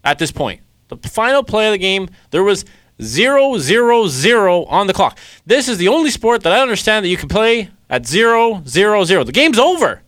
at 0.04 0.18
this 0.18 0.30
point. 0.30 0.60
The 0.88 0.96
final 1.08 1.42
play 1.42 1.66
of 1.66 1.72
the 1.72 1.78
game, 1.78 2.08
there 2.30 2.42
was 2.42 2.64
0 3.00 3.58
0 3.58 4.06
0 4.08 4.64
on 4.64 4.86
the 4.86 4.92
clock. 4.92 5.18
This 5.46 5.68
is 5.68 5.78
the 5.78 5.88
only 5.88 6.10
sport 6.10 6.42
that 6.42 6.52
I 6.52 6.60
understand 6.60 7.04
that 7.04 7.08
you 7.08 7.16
can 7.16 7.28
play 7.28 7.70
at 7.88 8.06
0 8.06 8.62
0 8.66 9.04
0. 9.04 9.24
The 9.24 9.32
game's 9.32 9.58
over. 9.58 10.02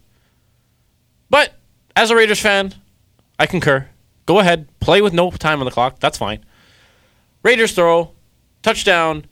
But 1.31 1.55
as 1.97 2.11
a 2.11 2.17
Raiders 2.17 2.41
fan, 2.41 2.75
I 3.39 3.47
concur. 3.47 3.89
Go 4.27 4.39
ahead, 4.39 4.69
play 4.81 5.03
with 5.03 5.13
no 5.13 5.31
time 5.31 5.61
on 5.61 5.65
the 5.65 5.71
clock. 5.71 5.99
That's 5.99 6.19
fine. 6.19 6.45
Raiders 7.43 7.73
throw, 7.73 8.13
touchdown, 8.63 9.27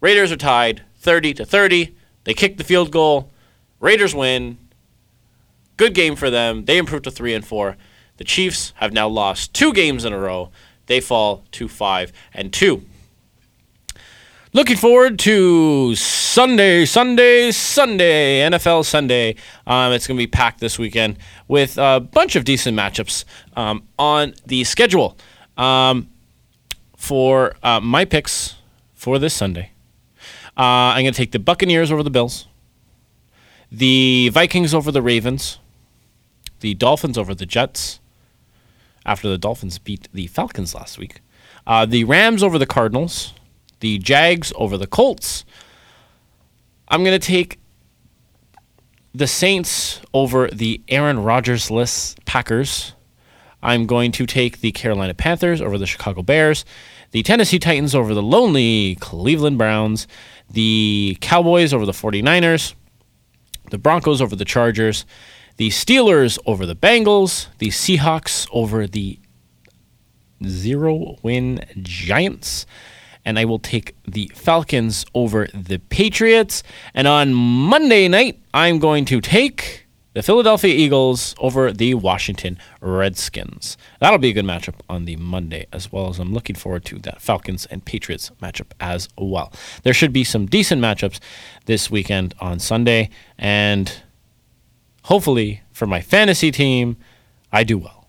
Raiders 0.00 0.32
are 0.32 0.36
tied 0.36 0.82
30 0.96 1.34
to 1.34 1.44
30. 1.44 1.94
They 2.24 2.34
kick 2.34 2.56
the 2.56 2.64
field 2.64 2.90
goal. 2.90 3.30
Raiders 3.80 4.14
win. 4.14 4.56
Good 5.76 5.94
game 5.94 6.16
for 6.16 6.30
them. 6.30 6.64
They 6.64 6.78
improve 6.78 7.02
to 7.02 7.10
3 7.10 7.34
and 7.34 7.46
4. 7.46 7.76
The 8.16 8.24
Chiefs 8.24 8.72
have 8.76 8.92
now 8.92 9.08
lost 9.08 9.52
two 9.52 9.72
games 9.72 10.04
in 10.04 10.12
a 10.12 10.18
row. 10.18 10.50
They 10.86 11.00
fall 11.00 11.44
to 11.52 11.68
5 11.68 12.12
and 12.32 12.52
2. 12.52 12.82
Looking 14.52 14.76
forward 14.76 15.20
to 15.20 15.94
Sunday, 15.94 16.84
Sunday, 16.84 17.52
Sunday, 17.52 18.40
NFL 18.40 18.84
Sunday. 18.84 19.36
Um, 19.64 19.92
it's 19.92 20.08
going 20.08 20.16
to 20.18 20.20
be 20.20 20.26
packed 20.26 20.58
this 20.58 20.76
weekend 20.76 21.18
with 21.46 21.78
a 21.78 22.00
bunch 22.00 22.34
of 22.34 22.42
decent 22.42 22.76
matchups 22.76 23.24
um, 23.54 23.84
on 23.96 24.34
the 24.46 24.64
schedule. 24.64 25.16
Um, 25.56 26.08
for 26.96 27.54
uh, 27.62 27.78
my 27.78 28.04
picks 28.04 28.56
for 28.92 29.20
this 29.20 29.34
Sunday, 29.34 29.70
uh, 30.56 30.96
I'm 30.96 31.04
going 31.04 31.14
to 31.14 31.16
take 31.16 31.30
the 31.30 31.38
Buccaneers 31.38 31.92
over 31.92 32.02
the 32.02 32.10
Bills, 32.10 32.48
the 33.70 34.30
Vikings 34.30 34.74
over 34.74 34.90
the 34.90 35.00
Ravens, 35.00 35.60
the 36.58 36.74
Dolphins 36.74 37.16
over 37.16 37.36
the 37.36 37.46
Jets, 37.46 38.00
after 39.06 39.28
the 39.28 39.38
Dolphins 39.38 39.78
beat 39.78 40.08
the 40.12 40.26
Falcons 40.26 40.74
last 40.74 40.98
week, 40.98 41.20
uh, 41.68 41.86
the 41.86 42.02
Rams 42.02 42.42
over 42.42 42.58
the 42.58 42.66
Cardinals, 42.66 43.32
the 43.80 43.98
Jags 43.98 44.52
over 44.56 44.76
the 44.76 44.86
Colts. 44.86 45.44
I'm 46.88 47.04
going 47.04 47.18
to 47.18 47.26
take 47.26 47.58
the 49.14 49.26
Saints 49.26 50.00
over 50.14 50.48
the 50.48 50.80
Aaron 50.88 51.22
Rodgers 51.22 51.70
less 51.70 52.14
Packers. 52.26 52.94
I'm 53.62 53.86
going 53.86 54.12
to 54.12 54.26
take 54.26 54.60
the 54.60 54.72
Carolina 54.72 55.14
Panthers 55.14 55.60
over 55.60 55.76
the 55.76 55.86
Chicago 55.86 56.22
Bears, 56.22 56.64
the 57.10 57.22
Tennessee 57.22 57.58
Titans 57.58 57.94
over 57.94 58.14
the 58.14 58.22
lonely 58.22 58.96
Cleveland 59.00 59.58
Browns, 59.58 60.06
the 60.48 61.18
Cowboys 61.20 61.74
over 61.74 61.84
the 61.84 61.92
49ers, 61.92 62.74
the 63.70 63.78
Broncos 63.78 64.22
over 64.22 64.34
the 64.34 64.44
Chargers, 64.44 65.04
the 65.56 65.68
Steelers 65.68 66.38
over 66.46 66.64
the 66.64 66.74
Bengals, 66.74 67.48
the 67.58 67.68
Seahawks 67.68 68.48
over 68.50 68.86
the 68.86 69.18
zero 70.46 71.16
win 71.22 71.64
Giants. 71.82 72.64
And 73.30 73.38
I 73.38 73.44
will 73.44 73.60
take 73.60 73.94
the 74.08 74.28
Falcons 74.34 75.06
over 75.14 75.46
the 75.54 75.78
Patriots. 75.78 76.64
And 76.94 77.06
on 77.06 77.32
Monday 77.32 78.08
night, 78.08 78.40
I'm 78.52 78.80
going 78.80 79.04
to 79.04 79.20
take 79.20 79.86
the 80.14 80.22
Philadelphia 80.24 80.74
Eagles 80.74 81.36
over 81.38 81.72
the 81.72 81.94
Washington 81.94 82.58
Redskins. 82.80 83.78
That'll 84.00 84.18
be 84.18 84.30
a 84.30 84.32
good 84.32 84.44
matchup 84.44 84.74
on 84.88 85.04
the 85.04 85.14
Monday, 85.14 85.66
as 85.72 85.92
well 85.92 86.08
as 86.08 86.18
I'm 86.18 86.32
looking 86.32 86.56
forward 86.56 86.84
to 86.86 86.98
that 86.98 87.22
Falcons 87.22 87.66
and 87.66 87.84
Patriots 87.84 88.32
matchup 88.42 88.72
as 88.80 89.08
well. 89.16 89.52
There 89.84 89.94
should 89.94 90.12
be 90.12 90.24
some 90.24 90.46
decent 90.46 90.82
matchups 90.82 91.20
this 91.66 91.88
weekend 91.88 92.34
on 92.40 92.58
Sunday, 92.58 93.10
and 93.38 94.02
hopefully 95.04 95.62
for 95.70 95.86
my 95.86 96.00
fantasy 96.00 96.50
team, 96.50 96.96
I 97.52 97.62
do 97.62 97.78
well. 97.78 98.08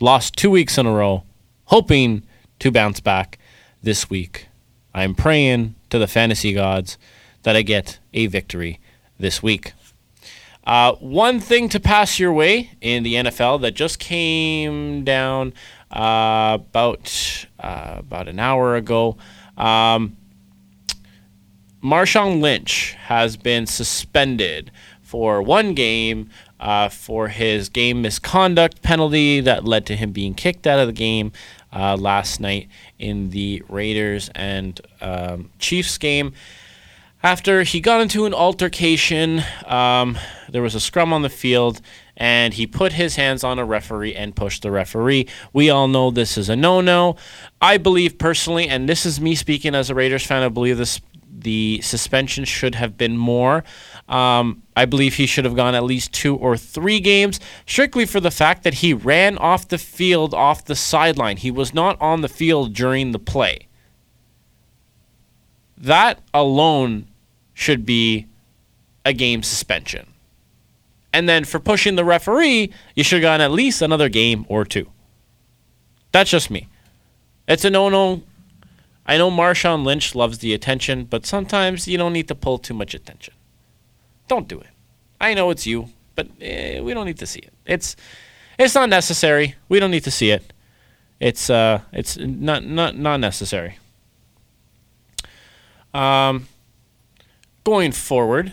Lost 0.00 0.34
two 0.34 0.48
weeks 0.48 0.78
in 0.78 0.86
a 0.86 0.92
row, 0.92 1.24
hoping 1.66 2.22
to 2.60 2.70
bounce 2.70 3.00
back 3.00 3.38
this 3.82 4.10
week. 4.10 4.48
I'm 4.94 5.14
praying 5.14 5.74
to 5.90 5.98
the 5.98 6.06
fantasy 6.06 6.52
gods 6.52 6.98
that 7.42 7.56
I 7.56 7.62
get 7.62 7.98
a 8.12 8.26
victory 8.26 8.80
this 9.18 9.42
week. 9.42 9.72
Uh, 10.64 10.94
one 10.96 11.40
thing 11.40 11.68
to 11.70 11.80
pass 11.80 12.18
your 12.18 12.32
way 12.32 12.72
in 12.80 13.02
the 13.02 13.14
NFL 13.14 13.62
that 13.62 13.72
just 13.74 13.98
came 13.98 15.02
down 15.02 15.54
uh, 15.90 16.58
about 16.60 17.46
uh, 17.58 17.96
about 17.98 18.28
an 18.28 18.38
hour 18.38 18.76
ago. 18.76 19.16
Um, 19.56 20.16
Marshawn 21.82 22.40
Lynch 22.42 22.94
has 23.04 23.36
been 23.36 23.66
suspended 23.66 24.70
for 25.00 25.40
one 25.40 25.72
game 25.72 26.28
uh, 26.60 26.88
for 26.88 27.28
his 27.28 27.68
game 27.68 28.02
misconduct 28.02 28.82
penalty 28.82 29.40
that 29.40 29.64
led 29.64 29.86
to 29.86 29.96
him 29.96 30.12
being 30.12 30.34
kicked 30.34 30.66
out 30.66 30.78
of 30.78 30.86
the 30.86 30.92
game 30.92 31.32
uh, 31.72 31.96
last 31.96 32.40
night 32.40 32.68
in 32.98 33.30
the 33.30 33.62
Raiders 33.68 34.30
and 34.34 34.80
um, 35.00 35.50
Chiefs 35.58 35.98
game. 35.98 36.32
After 37.20 37.64
he 37.64 37.80
got 37.80 38.00
into 38.00 38.26
an 38.26 38.34
altercation, 38.34 39.42
um, 39.66 40.16
there 40.48 40.62
was 40.62 40.76
a 40.76 40.80
scrum 40.80 41.12
on 41.12 41.22
the 41.22 41.28
field, 41.28 41.80
and 42.16 42.54
he 42.54 42.64
put 42.64 42.92
his 42.92 43.16
hands 43.16 43.42
on 43.42 43.58
a 43.58 43.64
referee 43.64 44.14
and 44.14 44.36
pushed 44.36 44.62
the 44.62 44.70
referee. 44.70 45.26
We 45.52 45.68
all 45.68 45.88
know 45.88 46.12
this 46.12 46.38
is 46.38 46.48
a 46.48 46.54
no 46.54 46.80
no. 46.80 47.16
I 47.60 47.76
believe 47.76 48.18
personally, 48.18 48.68
and 48.68 48.88
this 48.88 49.04
is 49.04 49.20
me 49.20 49.34
speaking 49.34 49.74
as 49.74 49.90
a 49.90 49.96
Raiders 49.96 50.24
fan, 50.24 50.44
I 50.44 50.48
believe 50.48 50.78
this 50.78 51.00
the 51.30 51.80
suspension 51.82 52.44
should 52.44 52.74
have 52.74 52.96
been 52.96 53.16
more. 53.16 53.64
Um, 54.08 54.62
I 54.76 54.84
believe 54.84 55.14
he 55.14 55.26
should 55.26 55.44
have 55.44 55.56
gone 55.56 55.74
at 55.74 55.84
least 55.84 56.12
two 56.12 56.36
or 56.36 56.56
three 56.56 57.00
games, 57.00 57.40
strictly 57.66 58.06
for 58.06 58.20
the 58.20 58.30
fact 58.30 58.64
that 58.64 58.74
he 58.74 58.94
ran 58.94 59.38
off 59.38 59.68
the 59.68 59.78
field 59.78 60.34
off 60.34 60.64
the 60.64 60.74
sideline. 60.74 61.36
He 61.36 61.50
was 61.50 61.74
not 61.74 62.00
on 62.00 62.20
the 62.20 62.28
field 62.28 62.74
during 62.74 63.12
the 63.12 63.18
play. 63.18 63.68
That 65.76 66.20
alone 66.34 67.06
should 67.54 67.86
be 67.86 68.26
a 69.04 69.12
game 69.12 69.42
suspension. 69.42 70.12
And 71.12 71.28
then 71.28 71.44
for 71.44 71.58
pushing 71.58 71.96
the 71.96 72.04
referee, 72.04 72.72
you 72.94 73.04
should 73.04 73.22
have 73.22 73.30
gone 73.30 73.40
at 73.40 73.50
least 73.50 73.80
another 73.80 74.08
game 74.08 74.44
or 74.48 74.64
two. 74.64 74.90
That's 76.12 76.30
just 76.30 76.50
me. 76.50 76.68
It's 77.46 77.64
a 77.64 77.70
no 77.70 77.88
no 77.88 78.22
I 79.08 79.16
know 79.16 79.30
Marshawn 79.30 79.84
Lynch 79.84 80.14
loves 80.14 80.38
the 80.38 80.52
attention, 80.52 81.04
but 81.04 81.24
sometimes 81.24 81.88
you 81.88 81.96
don't 81.96 82.12
need 82.12 82.28
to 82.28 82.34
pull 82.34 82.58
too 82.58 82.74
much 82.74 82.92
attention. 82.92 83.32
Don't 84.28 84.46
do 84.46 84.60
it. 84.60 84.68
I 85.18 85.32
know 85.32 85.48
it's 85.48 85.66
you, 85.66 85.88
but 86.14 86.28
eh, 86.42 86.80
we 86.80 86.92
don't 86.92 87.06
need 87.06 87.18
to 87.18 87.26
see 87.26 87.40
it. 87.40 87.54
It's 87.64 87.96
it's 88.58 88.74
not 88.74 88.90
necessary. 88.90 89.54
We 89.70 89.80
don't 89.80 89.90
need 89.90 90.04
to 90.04 90.10
see 90.10 90.30
it. 90.30 90.52
It's 91.20 91.48
uh 91.48 91.80
it's 91.90 92.18
not 92.18 92.64
not 92.64 92.98
not 92.98 93.18
necessary. 93.18 93.78
Um 95.94 96.46
going 97.64 97.92
forward, 97.92 98.52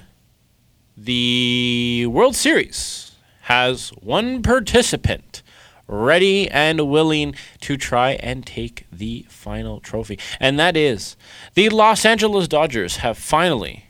the 0.96 2.08
World 2.10 2.36
Series 2.36 3.12
has 3.42 3.90
one 3.90 4.42
participant 4.42 5.44
ready 5.88 6.50
and 6.50 6.90
willing 6.90 7.36
to 7.62 7.78
try 7.78 8.12
and 8.14 8.46
take 8.46 8.86
the 8.92 9.26
final 9.30 9.80
trophy. 9.80 10.20
And 10.40 10.60
that 10.60 10.76
is 10.76 11.16
the 11.54 11.70
Los 11.70 12.06
Angeles 12.06 12.48
Dodgers 12.48 12.98
have 12.98 13.18
finally 13.18 13.86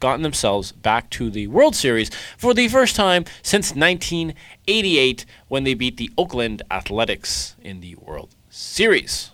gotten 0.00 0.22
themselves 0.22 0.72
back 0.72 1.10
to 1.10 1.30
the 1.30 1.46
World 1.48 1.74
Series 1.74 2.10
for 2.36 2.54
the 2.54 2.68
first 2.68 2.94
time 2.94 3.24
since 3.42 3.74
1988 3.74 5.26
when 5.48 5.64
they 5.64 5.74
beat 5.74 5.96
the 5.96 6.10
Oakland 6.16 6.62
Athletics 6.70 7.56
in 7.62 7.80
the 7.80 7.96
World 7.96 8.34
Series. 8.48 9.30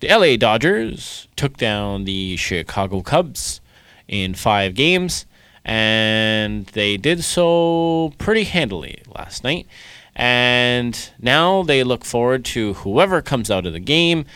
The 0.00 0.08
LA 0.08 0.36
Dodgers 0.36 1.28
took 1.36 1.56
down 1.56 2.04
the 2.04 2.36
Chicago 2.36 3.00
Cubs 3.00 3.62
in 4.06 4.34
five 4.34 4.74
games 4.74 5.24
and 5.64 6.66
they 6.66 6.96
did 6.96 7.24
so 7.24 8.12
pretty 8.18 8.44
handily 8.44 9.02
last 9.16 9.44
night. 9.44 9.66
And 10.14 11.10
now 11.20 11.62
they 11.62 11.82
look 11.82 12.04
forward 12.04 12.44
to 12.46 12.74
whoever 12.74 13.22
comes 13.22 13.50
out 13.50 13.66
of 13.66 13.72
the 13.72 13.80
game 13.80 14.26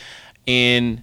in 0.47 1.03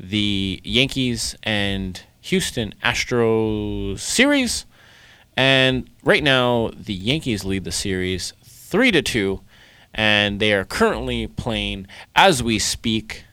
the 0.00 0.60
Yankees 0.64 1.36
and 1.42 2.02
Houston 2.22 2.74
Astros 2.82 4.00
series. 4.00 4.66
And 5.36 5.88
right 6.02 6.22
now, 6.22 6.70
the 6.74 6.94
Yankees 6.94 7.44
lead 7.44 7.64
the 7.64 7.72
series 7.72 8.32
3 8.44 8.90
to 8.90 9.02
2, 9.02 9.40
and 9.94 10.40
they 10.40 10.52
are 10.52 10.64
currently 10.64 11.26
playing 11.26 11.86
as 12.16 12.42
we 12.42 12.58
speak 12.58 13.24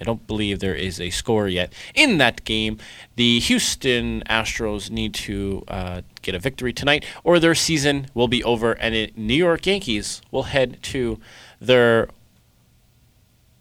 I 0.00 0.04
don't 0.04 0.26
believe 0.26 0.60
there 0.60 0.74
is 0.74 1.00
a 1.00 1.10
score 1.10 1.48
yet 1.48 1.72
in 1.94 2.18
that 2.18 2.44
game. 2.44 2.78
The 3.16 3.40
Houston 3.40 4.22
Astros 4.28 4.90
need 4.90 5.14
to 5.14 5.64
uh, 5.68 6.02
get 6.22 6.34
a 6.34 6.38
victory 6.38 6.72
tonight, 6.72 7.04
or 7.24 7.38
their 7.38 7.54
season 7.54 8.06
will 8.14 8.28
be 8.28 8.44
over, 8.44 8.72
and 8.72 8.94
the 8.94 9.12
New 9.16 9.34
York 9.34 9.66
Yankees 9.66 10.22
will 10.30 10.44
head 10.44 10.78
to 10.84 11.18
their 11.60 12.08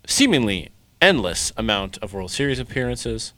seemingly 0.06 0.70
endless 1.02 1.52
amount 1.58 1.98
of 2.00 2.14
World 2.14 2.32
Series 2.32 2.60
appearances 2.60 3.34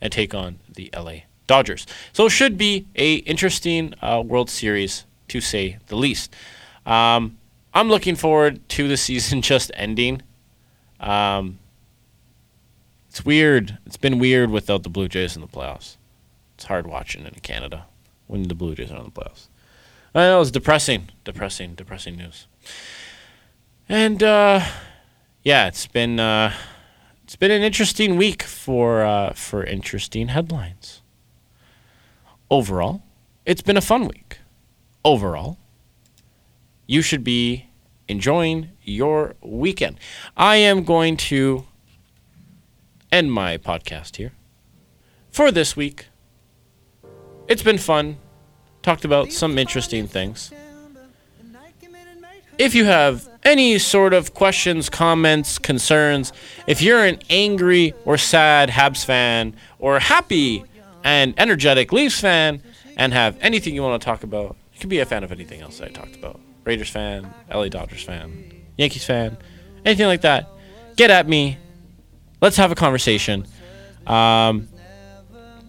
and 0.00 0.12
take 0.12 0.34
on 0.34 0.58
the 0.72 0.90
LA 0.94 1.22
Dodgers. 1.46 1.86
So 2.12 2.26
it 2.26 2.30
should 2.30 2.56
be 2.56 2.86
a 2.94 3.16
interesting 3.16 3.94
uh, 4.00 4.22
World 4.24 4.50
Series 4.50 5.04
to 5.28 5.40
say 5.40 5.78
the 5.88 5.96
least. 5.96 6.34
Um, 6.86 7.38
I'm 7.72 7.88
looking 7.88 8.14
forward 8.14 8.66
to 8.70 8.88
the 8.88 8.96
season 9.08 9.42
just 9.42 9.70
ending. 9.74 10.22
Um, 11.00 11.58
it's 13.14 13.24
weird. 13.24 13.78
It's 13.86 13.96
been 13.96 14.18
weird 14.18 14.50
without 14.50 14.82
the 14.82 14.88
Blue 14.88 15.06
Jays 15.06 15.36
in 15.36 15.40
the 15.40 15.46
playoffs. 15.46 15.98
It's 16.56 16.64
hard 16.64 16.84
watching 16.84 17.24
in 17.24 17.34
Canada 17.42 17.86
when 18.26 18.48
the 18.48 18.56
Blue 18.56 18.74
Jays 18.74 18.90
are 18.90 18.96
in 18.96 19.04
the 19.04 19.10
playoffs. 19.12 19.46
I 20.16 20.22
know 20.22 20.40
it's 20.40 20.50
depressing, 20.50 21.10
depressing, 21.22 21.76
depressing 21.76 22.16
news. 22.16 22.48
And 23.88 24.20
uh, 24.20 24.62
yeah, 25.44 25.68
it's 25.68 25.86
been 25.86 26.18
uh, 26.18 26.54
it's 27.22 27.36
been 27.36 27.52
an 27.52 27.62
interesting 27.62 28.16
week 28.16 28.42
for 28.42 29.04
uh, 29.04 29.32
for 29.34 29.62
interesting 29.62 30.26
headlines. 30.26 31.00
Overall, 32.50 33.04
it's 33.46 33.62
been 33.62 33.76
a 33.76 33.80
fun 33.80 34.08
week. 34.08 34.38
Overall, 35.04 35.56
you 36.88 37.00
should 37.00 37.22
be 37.22 37.66
enjoying 38.08 38.70
your 38.82 39.36
weekend. 39.40 40.00
I 40.36 40.56
am 40.56 40.82
going 40.82 41.16
to 41.28 41.64
end 43.14 43.32
my 43.32 43.56
podcast 43.56 44.16
here 44.16 44.32
for 45.30 45.52
this 45.52 45.76
week. 45.76 46.06
It's 47.46 47.62
been 47.62 47.78
fun. 47.78 48.16
Talked 48.82 49.04
about 49.04 49.30
some 49.30 49.56
interesting 49.56 50.08
things. 50.08 50.52
If 52.58 52.74
you 52.74 52.86
have 52.86 53.28
any 53.44 53.78
sort 53.78 54.14
of 54.14 54.34
questions, 54.34 54.90
comments, 54.90 55.58
concerns, 55.58 56.32
if 56.66 56.82
you're 56.82 57.04
an 57.04 57.20
angry 57.30 57.94
or 58.04 58.18
sad 58.18 58.68
Habs 58.68 59.04
fan 59.04 59.54
or 59.78 60.00
happy 60.00 60.64
and 61.04 61.34
energetic 61.38 61.92
Leafs 61.92 62.20
fan 62.20 62.62
and 62.96 63.12
have 63.12 63.36
anything 63.40 63.76
you 63.76 63.82
want 63.82 64.00
to 64.00 64.04
talk 64.04 64.24
about, 64.24 64.56
you 64.72 64.80
can 64.80 64.88
be 64.88 64.98
a 64.98 65.06
fan 65.06 65.22
of 65.22 65.30
anything 65.30 65.60
else 65.60 65.80
I 65.80 65.88
talked 65.88 66.16
about. 66.16 66.40
Raiders 66.64 66.90
fan, 66.90 67.32
LA 67.48 67.68
Dodgers 67.68 68.02
fan, 68.02 68.64
Yankees 68.76 69.04
fan, 69.04 69.36
anything 69.84 70.06
like 70.06 70.22
that. 70.22 70.48
Get 70.96 71.10
at 71.10 71.28
me 71.28 71.58
let's 72.44 72.58
have 72.58 72.70
a 72.70 72.74
conversation. 72.74 73.46
Um, 74.06 74.68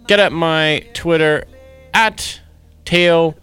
get 0.07 0.19
at 0.19 0.33
my 0.33 0.85
Twitter 0.93 1.45
at 1.93 2.41
Teo 2.83 3.33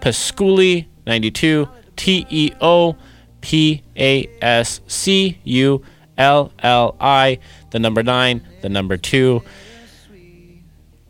Pasculli 0.00 0.86
92 1.06 1.66
T 1.96 2.26
E 2.28 2.52
O 2.60 2.94
P 3.40 3.82
A 3.96 4.28
S 4.42 4.82
C 4.86 5.38
U 5.42 5.82
L 6.18 6.52
L 6.58 6.94
I, 7.00 7.38
the 7.70 7.78
number 7.78 8.02
nine, 8.02 8.46
the 8.60 8.68
number 8.68 8.98
two. 8.98 9.42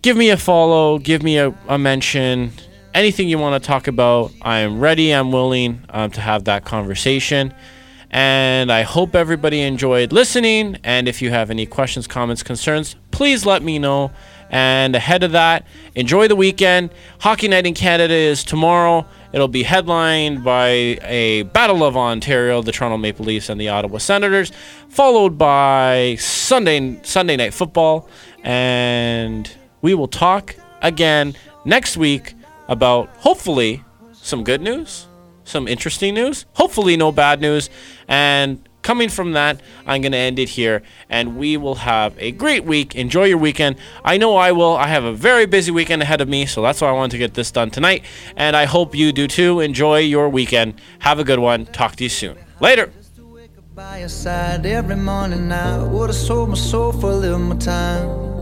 Give 0.02 0.16
me 0.16 0.30
a 0.30 0.36
follow, 0.36 0.98
give 0.98 1.24
me 1.24 1.38
a, 1.38 1.52
a 1.66 1.78
mention, 1.78 2.52
anything 2.94 3.28
you 3.28 3.38
want 3.38 3.60
to 3.60 3.66
talk 3.66 3.88
about. 3.88 4.30
I 4.40 4.60
am 4.60 4.78
ready, 4.78 5.10
I'm 5.10 5.32
willing 5.32 5.82
um, 5.90 6.12
to 6.12 6.20
have 6.20 6.44
that 6.44 6.64
conversation. 6.64 7.52
And 8.12 8.70
I 8.70 8.82
hope 8.82 9.14
everybody 9.14 9.62
enjoyed 9.62 10.12
listening. 10.12 10.76
And 10.84 11.08
if 11.08 11.22
you 11.22 11.30
have 11.30 11.50
any 11.50 11.64
questions, 11.64 12.06
comments, 12.06 12.42
concerns, 12.42 12.94
please 13.10 13.46
let 13.46 13.62
me 13.62 13.78
know. 13.78 14.12
And 14.50 14.94
ahead 14.94 15.22
of 15.22 15.32
that, 15.32 15.66
enjoy 15.94 16.28
the 16.28 16.36
weekend. 16.36 16.90
Hockey 17.20 17.48
Night 17.48 17.66
in 17.66 17.72
Canada 17.72 18.12
is 18.12 18.44
tomorrow. 18.44 19.06
It'll 19.32 19.48
be 19.48 19.62
headlined 19.62 20.44
by 20.44 20.68
a 20.68 21.44
Battle 21.44 21.82
of 21.82 21.96
Ontario, 21.96 22.60
the 22.60 22.70
Toronto 22.70 22.98
Maple 22.98 23.24
Leafs 23.24 23.48
and 23.48 23.58
the 23.58 23.70
Ottawa 23.70 23.96
Senators, 23.96 24.52
followed 24.90 25.38
by 25.38 26.16
Sunday 26.20 27.00
Sunday 27.02 27.36
night 27.38 27.54
football. 27.54 28.10
And 28.44 29.50
we 29.80 29.94
will 29.94 30.08
talk 30.08 30.54
again 30.82 31.34
next 31.64 31.96
week 31.96 32.34
about 32.68 33.08
hopefully 33.16 33.82
some 34.12 34.44
good 34.44 34.60
news 34.60 35.06
some 35.52 35.68
interesting 35.68 36.14
news. 36.14 36.46
Hopefully, 36.54 36.96
no 36.96 37.12
bad 37.12 37.40
news. 37.40 37.70
And 38.08 38.66
coming 38.82 39.08
from 39.08 39.32
that, 39.32 39.60
I'm 39.86 40.00
going 40.02 40.12
to 40.12 40.18
end 40.18 40.38
it 40.38 40.48
here, 40.48 40.82
and 41.08 41.36
we 41.36 41.56
will 41.56 41.76
have 41.76 42.14
a 42.18 42.32
great 42.32 42.64
week. 42.64 42.96
Enjoy 42.96 43.24
your 43.24 43.38
weekend. 43.38 43.76
I 44.04 44.16
know 44.16 44.34
I 44.36 44.50
will. 44.50 44.74
I 44.76 44.88
have 44.88 45.04
a 45.04 45.12
very 45.12 45.46
busy 45.46 45.70
weekend 45.70 46.02
ahead 46.02 46.20
of 46.20 46.28
me, 46.28 46.46
so 46.46 46.62
that's 46.62 46.80
why 46.80 46.88
I 46.88 46.92
wanted 46.92 47.12
to 47.12 47.18
get 47.18 47.34
this 47.34 47.50
done 47.52 47.70
tonight, 47.70 48.04
and 48.36 48.56
I 48.56 48.64
hope 48.64 48.94
you 48.94 49.12
do 49.12 49.28
too. 49.28 49.60
Enjoy 49.60 49.98
your 49.98 50.28
weekend. 50.28 50.80
Have 51.00 51.20
a 51.20 51.24
good 51.24 51.38
one. 51.38 51.66
Talk 51.66 51.94
to 51.96 52.04
you 52.04 52.10
soon. 52.10 52.36
Later. 52.58 52.90
By 53.74 54.00
your 54.00 54.10
side 54.10 54.66
every 54.66 54.96
morning 54.96 55.50
I 55.50 55.82
would 55.82 56.10
have 56.10 56.16
sold 56.16 56.50
my 56.50 56.56
soul 56.56 56.92
for 56.92 57.10
a 57.10 57.14
little 57.14 57.38
more 57.38 57.56
time. 57.56 58.41